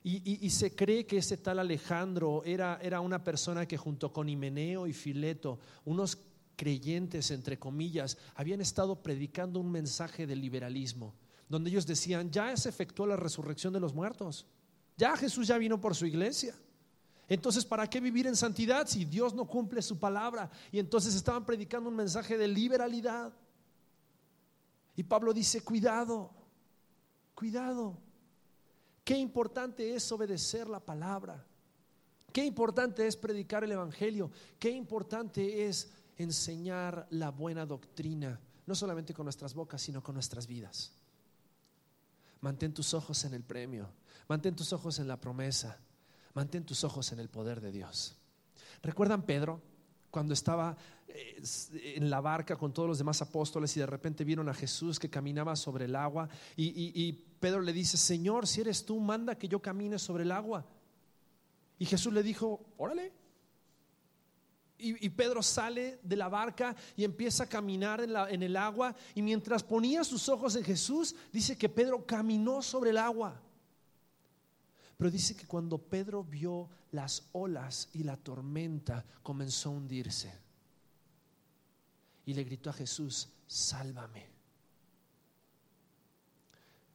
Y, 0.04 0.50
se 0.50 0.74
cree 0.74 1.04
que 1.04 1.18
ese 1.18 1.36
tal 1.36 1.58
Alejandro 1.58 2.42
era, 2.44 2.78
era 2.80 3.00
una 3.00 3.22
persona 3.22 3.66
que 3.66 3.76
junto 3.76 4.12
con 4.12 4.28
Himeneo 4.28 4.86
y 4.86 4.92
Fileto, 4.92 5.58
unos 5.84 6.18
creyentes, 6.54 7.32
entre 7.32 7.58
comillas, 7.58 8.18
habían 8.36 8.60
estado 8.60 9.02
predicando 9.02 9.58
un 9.58 9.70
mensaje 9.70 10.28
de 10.28 10.36
liberalismo 10.36 11.12
donde 11.52 11.68
ellos 11.68 11.86
decían, 11.86 12.30
ya 12.30 12.56
se 12.56 12.70
efectuó 12.70 13.06
la 13.06 13.14
resurrección 13.14 13.74
de 13.74 13.80
los 13.80 13.92
muertos, 13.92 14.46
ya 14.96 15.14
Jesús 15.18 15.48
ya 15.48 15.58
vino 15.58 15.78
por 15.78 15.94
su 15.94 16.06
iglesia. 16.06 16.54
Entonces, 17.28 17.66
¿para 17.66 17.86
qué 17.90 18.00
vivir 18.00 18.26
en 18.26 18.36
santidad 18.36 18.86
si 18.86 19.04
Dios 19.04 19.34
no 19.34 19.44
cumple 19.44 19.82
su 19.82 19.98
palabra? 19.98 20.50
Y 20.70 20.78
entonces 20.78 21.14
estaban 21.14 21.44
predicando 21.44 21.90
un 21.90 21.96
mensaje 21.96 22.38
de 22.38 22.48
liberalidad. 22.48 23.34
Y 24.96 25.02
Pablo 25.02 25.34
dice, 25.34 25.60
cuidado, 25.60 26.30
cuidado. 27.34 27.98
Qué 29.04 29.18
importante 29.18 29.94
es 29.94 30.10
obedecer 30.10 30.70
la 30.70 30.80
palabra. 30.80 31.44
Qué 32.32 32.46
importante 32.46 33.06
es 33.06 33.14
predicar 33.14 33.62
el 33.62 33.72
Evangelio. 33.72 34.30
Qué 34.58 34.70
importante 34.70 35.66
es 35.66 35.90
enseñar 36.16 37.06
la 37.10 37.30
buena 37.30 37.66
doctrina, 37.66 38.40
no 38.64 38.74
solamente 38.74 39.12
con 39.12 39.26
nuestras 39.26 39.52
bocas, 39.52 39.82
sino 39.82 40.02
con 40.02 40.14
nuestras 40.14 40.46
vidas. 40.46 41.01
Mantén 42.42 42.74
tus 42.74 42.92
ojos 42.92 43.24
en 43.24 43.34
el 43.34 43.42
premio, 43.42 43.88
mantén 44.28 44.54
tus 44.54 44.72
ojos 44.72 44.98
en 44.98 45.06
la 45.06 45.16
promesa, 45.16 45.78
mantén 46.34 46.64
tus 46.64 46.84
ojos 46.84 47.12
en 47.12 47.20
el 47.20 47.28
poder 47.28 47.60
de 47.60 47.70
Dios. 47.70 48.16
¿Recuerdan 48.82 49.22
Pedro? 49.22 49.62
Cuando 50.10 50.34
estaba 50.34 50.76
eh, 51.08 51.42
en 51.96 52.10
la 52.10 52.20
barca 52.20 52.56
con 52.56 52.72
todos 52.72 52.88
los 52.88 52.98
demás 52.98 53.22
apóstoles 53.22 53.74
y 53.76 53.80
de 53.80 53.86
repente 53.86 54.24
vieron 54.24 54.48
a 54.48 54.54
Jesús 54.54 54.98
que 54.98 55.08
caminaba 55.08 55.56
sobre 55.56 55.86
el 55.86 55.96
agua 55.96 56.28
y, 56.56 57.12
Pedro 57.40 57.60
le 57.60 57.72
dice, 57.72 57.96
Señor, 57.96 58.46
si 58.46 58.60
eres 58.60 58.84
tú, 58.84 59.00
manda 59.00 59.36
que 59.36 59.48
yo 59.48 59.60
camine 59.60 59.98
sobre 59.98 60.22
el 60.22 60.30
agua. 60.30 60.64
Y 61.78 61.86
Jesús 61.86 62.12
le 62.12 62.22
dijo, 62.22 62.60
órale, 62.76 63.12
y, 64.82 65.08
Pedro 65.10 65.42
sale 65.42 66.00
de 66.02 66.16
la 66.16 66.28
barca 66.28 66.74
y 66.96 67.04
empieza 67.04 67.44
a 67.44 67.48
caminar 67.48 68.00
en, 68.00 68.42
el 68.42 68.56
agua. 68.56 68.94
Y 69.14 69.22
mientras 69.22 69.62
ponía 69.62 70.02
sus 70.02 70.28
ojos 70.28 70.56
en 70.56 70.64
Jesús, 70.64 71.14
dice 71.32 71.56
que 71.56 71.68
Pedro 71.68 72.04
caminó 72.04 72.62
sobre 72.62 72.90
el 72.90 72.98
agua. 72.98 73.40
Pero 74.96 75.10
dice 75.10 75.36
que 75.36 75.46
cuando 75.46 75.78
Pedro 75.78 76.24
vio 76.24 76.68
las 76.90 77.28
olas 77.32 77.88
y 77.92 78.02
la 78.02 78.16
tormenta, 78.16 79.04
comenzó 79.22 79.70
a 79.70 79.72
hundirse. 79.72 80.32
Y 82.26 82.34
le 82.34 82.44
gritó 82.44 82.70
a 82.70 82.74
Jesús, 82.74 83.28
sálvame. 83.46 84.26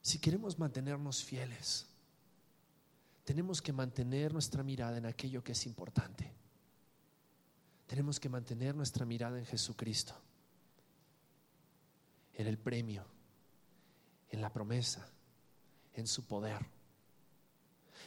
Si 0.02 0.20
queremos 0.20 0.60
mantenernos 0.60 1.24
fieles, 1.24 1.86
tenemos 3.24 3.62
que 3.62 3.74
mantener 3.74 4.34
nuestra 4.34 4.64
mirada 4.64 4.98
en 4.98 5.06
aquello 5.06 5.44
que 5.44 5.54
es 5.54 5.66
importante 5.66 6.37
tenemos 7.88 8.20
que 8.20 8.30
mantener 8.30 8.76
nuestra 8.76 9.06
mirada 9.06 9.40
en 9.40 9.46
Jesucristo, 9.46 10.14
en 12.34 12.48
el 12.48 12.58
premio, 12.58 13.06
en 14.30 14.42
la 14.42 14.52
promesa, 14.52 15.10
en 15.94 16.06
su 16.06 16.26
poder. 16.26 16.66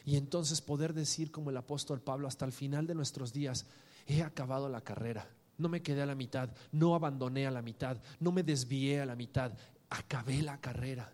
Y 0.05 0.15
entonces 0.15 0.61
poder 0.61 0.93
decir 0.93 1.31
como 1.31 1.49
el 1.49 1.57
apóstol 1.57 2.01
Pablo 2.01 2.27
hasta 2.27 2.45
el 2.45 2.51
final 2.51 2.87
de 2.87 2.95
nuestros 2.95 3.33
días, 3.33 3.65
he 4.07 4.23
acabado 4.23 4.69
la 4.69 4.81
carrera, 4.81 5.27
no 5.57 5.67
me 5.67 5.81
quedé 5.81 6.01
a 6.01 6.05
la 6.05 6.15
mitad, 6.15 6.49
no 6.71 6.95
abandoné 6.95 7.47
a 7.47 7.51
la 7.51 7.61
mitad, 7.61 8.01
no 8.19 8.31
me 8.31 8.43
desvié 8.43 9.01
a 9.01 9.05
la 9.05 9.15
mitad, 9.15 9.51
acabé 9.89 10.41
la 10.41 10.61
carrera, 10.61 11.11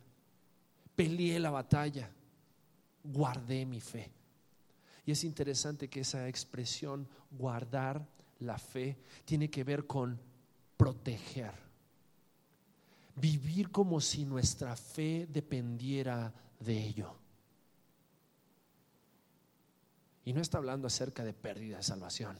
peleé 0.95 1.39
la 1.39 1.49
batalla, 1.49 2.11
guardé 3.03 3.65
mi 3.65 3.79
fe. 3.79 4.11
Y 5.05 5.11
es 5.11 5.23
interesante 5.23 5.89
que 5.89 6.01
esa 6.01 6.27
expresión 6.27 7.07
guardar 7.31 8.05
la 8.39 8.57
fe 8.57 8.97
tiene 9.25 9.49
que 9.49 9.63
ver 9.63 9.85
con 9.87 10.19
proteger. 10.75 11.53
Vivir 13.15 13.71
como 13.71 13.99
si 13.99 14.25
nuestra 14.25 14.75
fe 14.75 15.27
dependiera 15.31 16.31
de 16.59 16.87
ello. 16.87 17.15
Y 20.25 20.33
no 20.33 20.41
está 20.41 20.57
hablando 20.57 20.87
acerca 20.87 21.23
de 21.23 21.33
pérdida 21.33 21.77
de 21.77 21.83
salvación. 21.83 22.37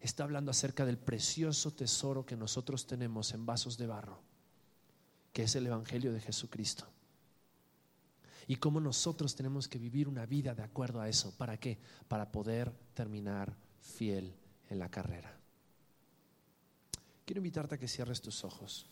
Está 0.00 0.24
hablando 0.24 0.50
acerca 0.50 0.86
del 0.86 0.98
precioso 0.98 1.72
tesoro 1.72 2.24
que 2.24 2.36
nosotros 2.36 2.86
tenemos 2.86 3.32
en 3.32 3.44
vasos 3.44 3.76
de 3.76 3.86
barro, 3.86 4.20
que 5.32 5.42
es 5.42 5.54
el 5.56 5.66
Evangelio 5.66 6.12
de 6.12 6.20
Jesucristo. 6.20 6.86
Y 8.46 8.56
cómo 8.56 8.80
nosotros 8.80 9.34
tenemos 9.34 9.68
que 9.68 9.78
vivir 9.78 10.08
una 10.08 10.26
vida 10.26 10.54
de 10.54 10.62
acuerdo 10.62 11.00
a 11.00 11.08
eso. 11.08 11.36
¿Para 11.36 11.58
qué? 11.58 11.78
Para 12.08 12.30
poder 12.32 12.72
terminar 12.94 13.56
fiel 13.80 14.34
en 14.68 14.78
la 14.78 14.88
carrera. 14.88 15.36
Quiero 17.24 17.38
invitarte 17.38 17.74
a 17.74 17.78
que 17.78 17.88
cierres 17.88 18.20
tus 18.20 18.44
ojos. 18.44 18.86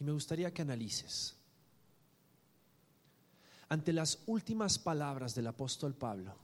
Y 0.00 0.04
me 0.04 0.12
gustaría 0.12 0.52
que 0.52 0.62
analices. 0.62 1.34
Ante 3.68 3.92
las 3.92 4.18
últimas 4.26 4.78
palabras 4.78 5.34
del 5.34 5.46
apóstol 5.46 5.94
Pablo, 5.94 6.36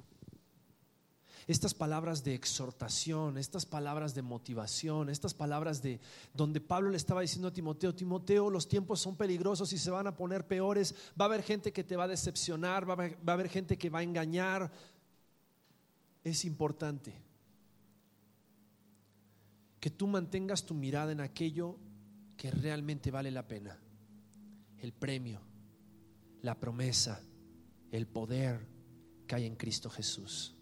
estas 1.52 1.74
palabras 1.74 2.22
de 2.22 2.34
exhortación, 2.34 3.36
estas 3.36 3.66
palabras 3.66 4.14
de 4.14 4.22
motivación, 4.22 5.08
estas 5.08 5.34
palabras 5.34 5.82
de 5.82 5.98
donde 6.32 6.60
Pablo 6.60 6.90
le 6.90 6.96
estaba 6.96 7.22
diciendo 7.22 7.48
a 7.48 7.52
Timoteo, 7.52 7.92
Timoteo, 7.92 8.50
los 8.50 8.68
tiempos 8.68 9.00
son 9.00 9.16
peligrosos 9.16 9.72
y 9.72 9.78
se 9.78 9.90
van 9.90 10.06
a 10.06 10.16
poner 10.16 10.46
peores, 10.46 10.94
va 11.20 11.24
a 11.24 11.28
haber 11.28 11.42
gente 11.42 11.72
que 11.72 11.82
te 11.82 11.96
va 11.96 12.04
a 12.04 12.08
decepcionar, 12.08 12.88
va 12.88 12.92
a 12.94 13.32
haber, 13.32 13.48
gente 13.48 13.76
que 13.76 13.90
va 13.90 13.98
a 13.98 14.04
engañar. 14.04 14.70
Es 16.22 16.44
importante 16.44 17.14
que 19.80 19.90
tú 19.90 20.06
mantengas 20.06 20.64
tu 20.64 20.74
mirada 20.74 21.10
en 21.10 21.20
aquello 21.20 21.76
que 22.36 22.52
realmente 22.52 23.10
vale 23.10 23.32
la 23.32 23.48
pena. 23.48 23.76
El 24.78 24.92
premio, 24.92 25.40
la 26.42 26.54
promesa, 26.60 27.20
el 27.90 28.06
poder 28.06 28.68
que 29.26 29.34
hay 29.34 29.46
en 29.46 29.56
Cristo 29.56 29.90
Jesús. 29.90 30.54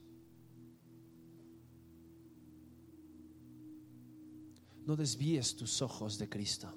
No 4.88 4.96
desvíes 4.96 5.55
tus 5.55 5.83
ojos 5.83 6.16
de 6.16 6.31
Cristo. 6.31 6.72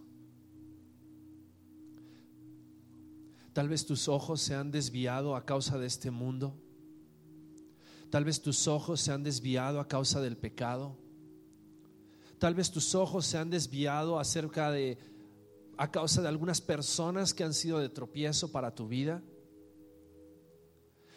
Tal 3.54 3.69
vez 3.69 3.86
tus 3.86 4.10
ojos 4.10 4.41
se 4.41 4.54
han 4.54 4.69
desviado 4.69 5.34
a 5.34 5.45
causa 5.45 5.78
de 5.78 5.88
este 5.88 6.12
mundo. 6.12 6.54
Tal 8.10 8.26
vez 8.26 8.41
tus 8.41 8.67
ojos 8.67 9.00
se 9.00 9.13
han 9.13 9.24
desviado 9.24 9.80
a 9.80 9.88
causa 9.88 10.19
del 10.19 10.36
pecado. 10.36 10.97
Tal 12.38 12.54
vez 12.54 12.69
tus 12.69 12.95
ojos 12.95 13.26
se 13.26 13.38
han 13.38 13.50
desviado 13.50 14.19
acerca 14.19 14.71
de 14.71 14.97
a 15.78 15.89
causa 15.89 16.21
de 16.21 16.28
algunas 16.28 16.60
personas 16.60 17.34
que 17.34 17.45
han 17.45 17.54
sido 17.54 17.80
de 17.80 17.88
tropiezo 17.88 18.52
para 18.52 18.76
tu 18.76 18.89
vida. 18.89 19.24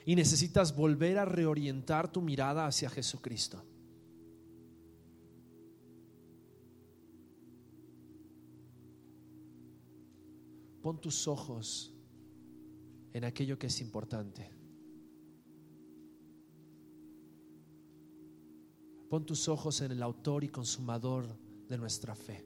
Y 0.06 0.14
necesitas 0.14 0.76
volver 0.76 1.18
a 1.18 1.24
reorientar 1.24 2.12
tu 2.12 2.22
mirada 2.22 2.66
hacia 2.66 2.88
Jesucristo. 2.88 3.64
Pon 10.84 11.00
tus 11.00 11.26
ojos 11.28 11.94
en 13.14 13.24
aquello 13.24 13.58
que 13.58 13.68
es 13.68 13.80
importante. 13.80 14.50
Pon 19.08 19.24
tus 19.24 19.48
ojos 19.48 19.80
en 19.80 19.92
el 19.92 20.02
autor 20.02 20.44
y 20.44 20.50
consumador 20.50 21.26
de 21.70 21.78
nuestra 21.78 22.14
fe, 22.14 22.44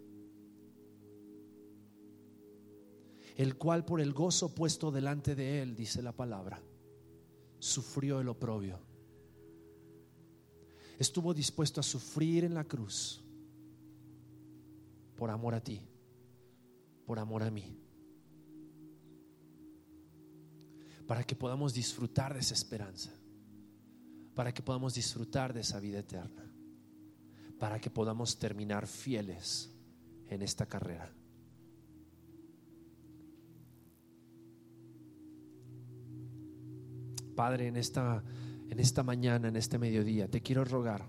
el 3.34 3.58
cual 3.58 3.84
por 3.84 4.00
el 4.00 4.12
gozo 4.12 4.54
puesto 4.54 4.92
delante 4.92 5.34
de 5.34 5.60
él, 5.60 5.74
dice 5.74 6.00
la 6.00 6.12
palabra, 6.12 6.62
sufrió 7.58 8.20
el 8.20 8.28
oprobio. 8.28 8.78
Estuvo 10.96 11.34
dispuesto 11.34 11.80
a 11.80 11.82
sufrir 11.82 12.44
en 12.44 12.54
la 12.54 12.62
cruz 12.62 13.20
por 15.16 15.28
amor 15.28 15.56
a 15.56 15.60
ti, 15.60 15.80
por 17.04 17.18
amor 17.18 17.42
a 17.42 17.50
mí, 17.50 17.87
para 21.08 21.24
que 21.24 21.34
podamos 21.34 21.74
disfrutar 21.74 22.34
de 22.34 22.40
esa 22.40 22.54
esperanza, 22.54 23.10
para 24.36 24.54
que 24.54 24.62
podamos 24.62 24.94
disfrutar 24.94 25.52
de 25.52 25.62
esa 25.62 25.80
vida 25.80 25.98
eterna 25.98 26.48
para 27.58 27.80
que 27.80 27.90
podamos 27.90 28.38
terminar 28.38 28.86
fieles 28.86 29.70
en 30.28 30.42
esta 30.42 30.66
carrera. 30.66 31.12
Padre, 37.34 37.68
en 37.68 37.76
esta, 37.76 38.22
en 38.68 38.80
esta 38.80 39.02
mañana, 39.02 39.48
en 39.48 39.56
este 39.56 39.78
mediodía, 39.78 40.28
te 40.28 40.40
quiero 40.40 40.64
rogar 40.64 41.06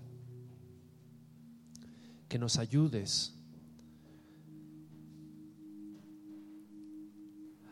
que 2.28 2.38
nos 2.38 2.58
ayudes 2.58 3.36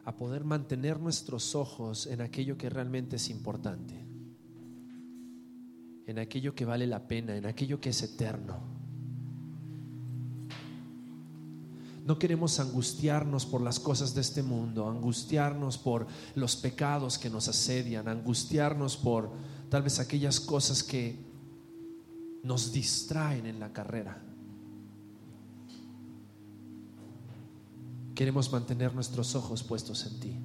a 0.09 0.17
poder 0.17 0.45
mantener 0.45 0.99
nuestros 1.01 1.55
ojos 1.55 2.07
en 2.07 2.21
aquello 2.21 2.57
que 2.57 2.71
realmente 2.71 3.17
es 3.17 3.31
importante 3.31 4.09
en 6.09 6.19
aquello 6.19 6.55
que 6.55 6.65
vale 6.65 6.87
la 6.87 7.07
pena, 7.07 7.37
en 7.37 7.45
aquello 7.45 7.83
que 7.83 7.91
es 7.91 8.03
eterno. 8.03 8.57
No 12.07 12.19
queremos 12.19 12.59
angustiarnos 12.59 13.45
por 13.45 13.61
las 13.61 13.79
cosas 13.79 14.15
de 14.15 14.23
este 14.23 14.43
mundo, 14.43 14.89
angustiarnos 14.89 15.77
por 15.77 16.07
los 16.35 16.57
pecados 16.57 17.19
que 17.19 17.29
nos 17.29 17.49
asedian, 17.49 18.09
angustiarnos 18.09 18.97
por 18.97 19.31
tal 19.69 19.83
vez 19.83 20.01
aquellas 20.01 20.41
cosas 20.41 20.83
que 20.83 21.19
nos 22.43 22.73
distraen 22.73 23.45
en 23.45 23.61
la 23.61 23.75
carrera. 23.75 24.28
Queremos 28.19 28.51
mantener 28.51 28.93
nuestros 28.97 29.37
ojos 29.37 29.63
puestos 29.63 30.05
en 30.05 30.19
ti 30.19 30.37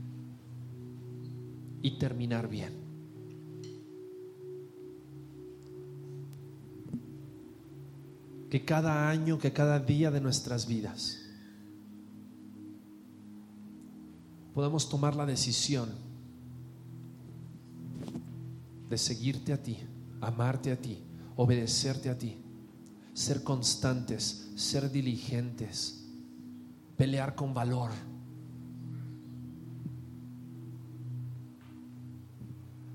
y 1.82 1.98
terminar 1.98 2.48
bien. 2.48 2.84
que 8.52 8.64
cada 8.64 9.10
año, 9.10 9.40
que 9.40 9.52
cada 9.52 9.80
día 9.80 10.12
de 10.12 10.22
nuestras 10.22 10.68
vidas 10.68 11.18
podamos 14.54 14.88
tomar 14.88 15.16
la 15.16 15.26
decisión 15.26 15.90
de 18.88 18.98
seguirte 19.00 19.52
a 19.52 19.64
ti, 19.64 19.80
amarte 20.22 20.72
a 20.72 20.80
ti, 20.80 21.04
obedecerte 21.36 22.12
a 22.12 22.18
ti, 22.20 22.38
ser 23.16 23.42
constantes, 23.42 24.52
ser 24.56 24.92
diligentes, 24.92 26.03
pelear 26.98 27.36
con 27.36 27.54
valor. 27.54 27.92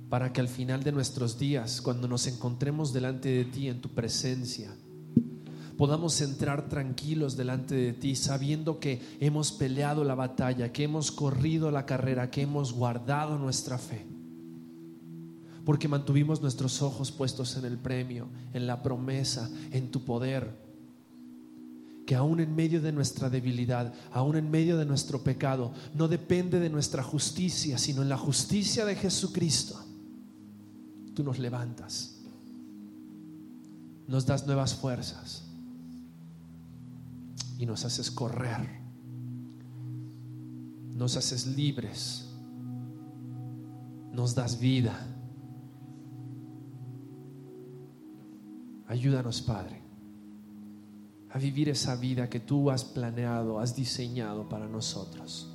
Para 0.08 0.32
que 0.32 0.40
al 0.40 0.48
final 0.48 0.82
de 0.82 0.92
nuestros 0.92 1.38
días, 1.38 1.82
cuando 1.82 2.08
nos 2.08 2.26
encontremos 2.26 2.92
delante 2.92 3.28
de 3.28 3.44
ti 3.44 3.68
en 3.68 3.80
tu 3.80 3.90
presencia, 3.90 4.74
podamos 5.76 6.20
entrar 6.20 6.68
tranquilos 6.68 7.36
delante 7.36 7.74
de 7.74 7.92
ti, 7.92 8.16
sabiendo 8.16 8.80
que 8.80 9.00
hemos 9.20 9.52
peleado 9.52 10.04
la 10.04 10.14
batalla, 10.14 10.72
que 10.72 10.84
hemos 10.84 11.12
corrido 11.12 11.70
la 11.70 11.86
carrera, 11.86 12.30
que 12.30 12.42
hemos 12.42 12.72
guardado 12.72 13.38
nuestra 13.38 13.78
fe. 13.78 14.04
Porque 15.64 15.86
mantuvimos 15.86 16.40
nuestros 16.40 16.80
ojos 16.80 17.12
puestos 17.12 17.56
en 17.56 17.66
el 17.66 17.78
premio, 17.78 18.28
en 18.54 18.66
la 18.66 18.82
promesa, 18.82 19.50
en 19.70 19.90
tu 19.90 20.04
poder. 20.04 20.67
Que 22.08 22.14
aún 22.14 22.40
en 22.40 22.56
medio 22.56 22.80
de 22.80 22.90
nuestra 22.90 23.28
debilidad, 23.28 23.92
aún 24.12 24.36
en 24.36 24.50
medio 24.50 24.78
de 24.78 24.86
nuestro 24.86 25.22
pecado, 25.22 25.74
no 25.92 26.08
depende 26.08 26.58
de 26.58 26.70
nuestra 26.70 27.02
justicia, 27.02 27.76
sino 27.76 28.00
en 28.00 28.08
la 28.08 28.16
justicia 28.16 28.86
de 28.86 28.96
Jesucristo. 28.96 29.78
Tú 31.14 31.22
nos 31.22 31.38
levantas, 31.38 32.16
nos 34.06 34.24
das 34.24 34.46
nuevas 34.46 34.74
fuerzas 34.74 35.44
y 37.58 37.66
nos 37.66 37.84
haces 37.84 38.10
correr, 38.10 38.80
nos 40.94 41.14
haces 41.14 41.46
libres, 41.46 42.24
nos 44.14 44.34
das 44.34 44.58
vida. 44.58 44.98
Ayúdanos, 48.86 49.42
Padre, 49.42 49.77
a 51.30 51.38
vivir 51.38 51.68
esa 51.68 51.96
vida 51.96 52.28
que 52.28 52.40
tú 52.40 52.70
has 52.70 52.84
planeado, 52.84 53.60
has 53.60 53.76
diseñado 53.76 54.48
para 54.48 54.66
nosotros. 54.66 55.54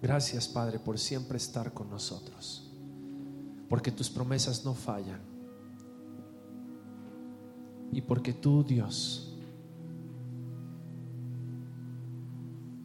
Gracias, 0.00 0.48
Padre, 0.48 0.78
por 0.78 0.98
siempre 0.98 1.36
estar 1.36 1.72
con 1.72 1.88
nosotros 1.88 2.72
porque 3.72 3.90
tus 3.90 4.10
promesas 4.10 4.66
no 4.66 4.74
fallan. 4.74 5.18
Y 7.90 8.02
porque 8.02 8.34
tú, 8.34 8.62
Dios, 8.62 9.34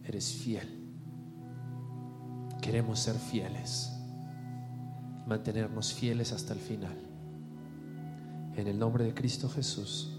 eres 0.05 0.31
fiel. 0.31 0.65
Queremos 2.61 2.99
ser 2.99 3.15
fieles, 3.15 3.96
mantenernos 5.27 5.93
fieles 5.93 6.31
hasta 6.31 6.53
el 6.53 6.59
final. 6.59 6.97
En 8.55 8.67
el 8.67 8.79
nombre 8.79 9.03
de 9.03 9.13
Cristo 9.13 9.49
Jesús. 9.49 10.16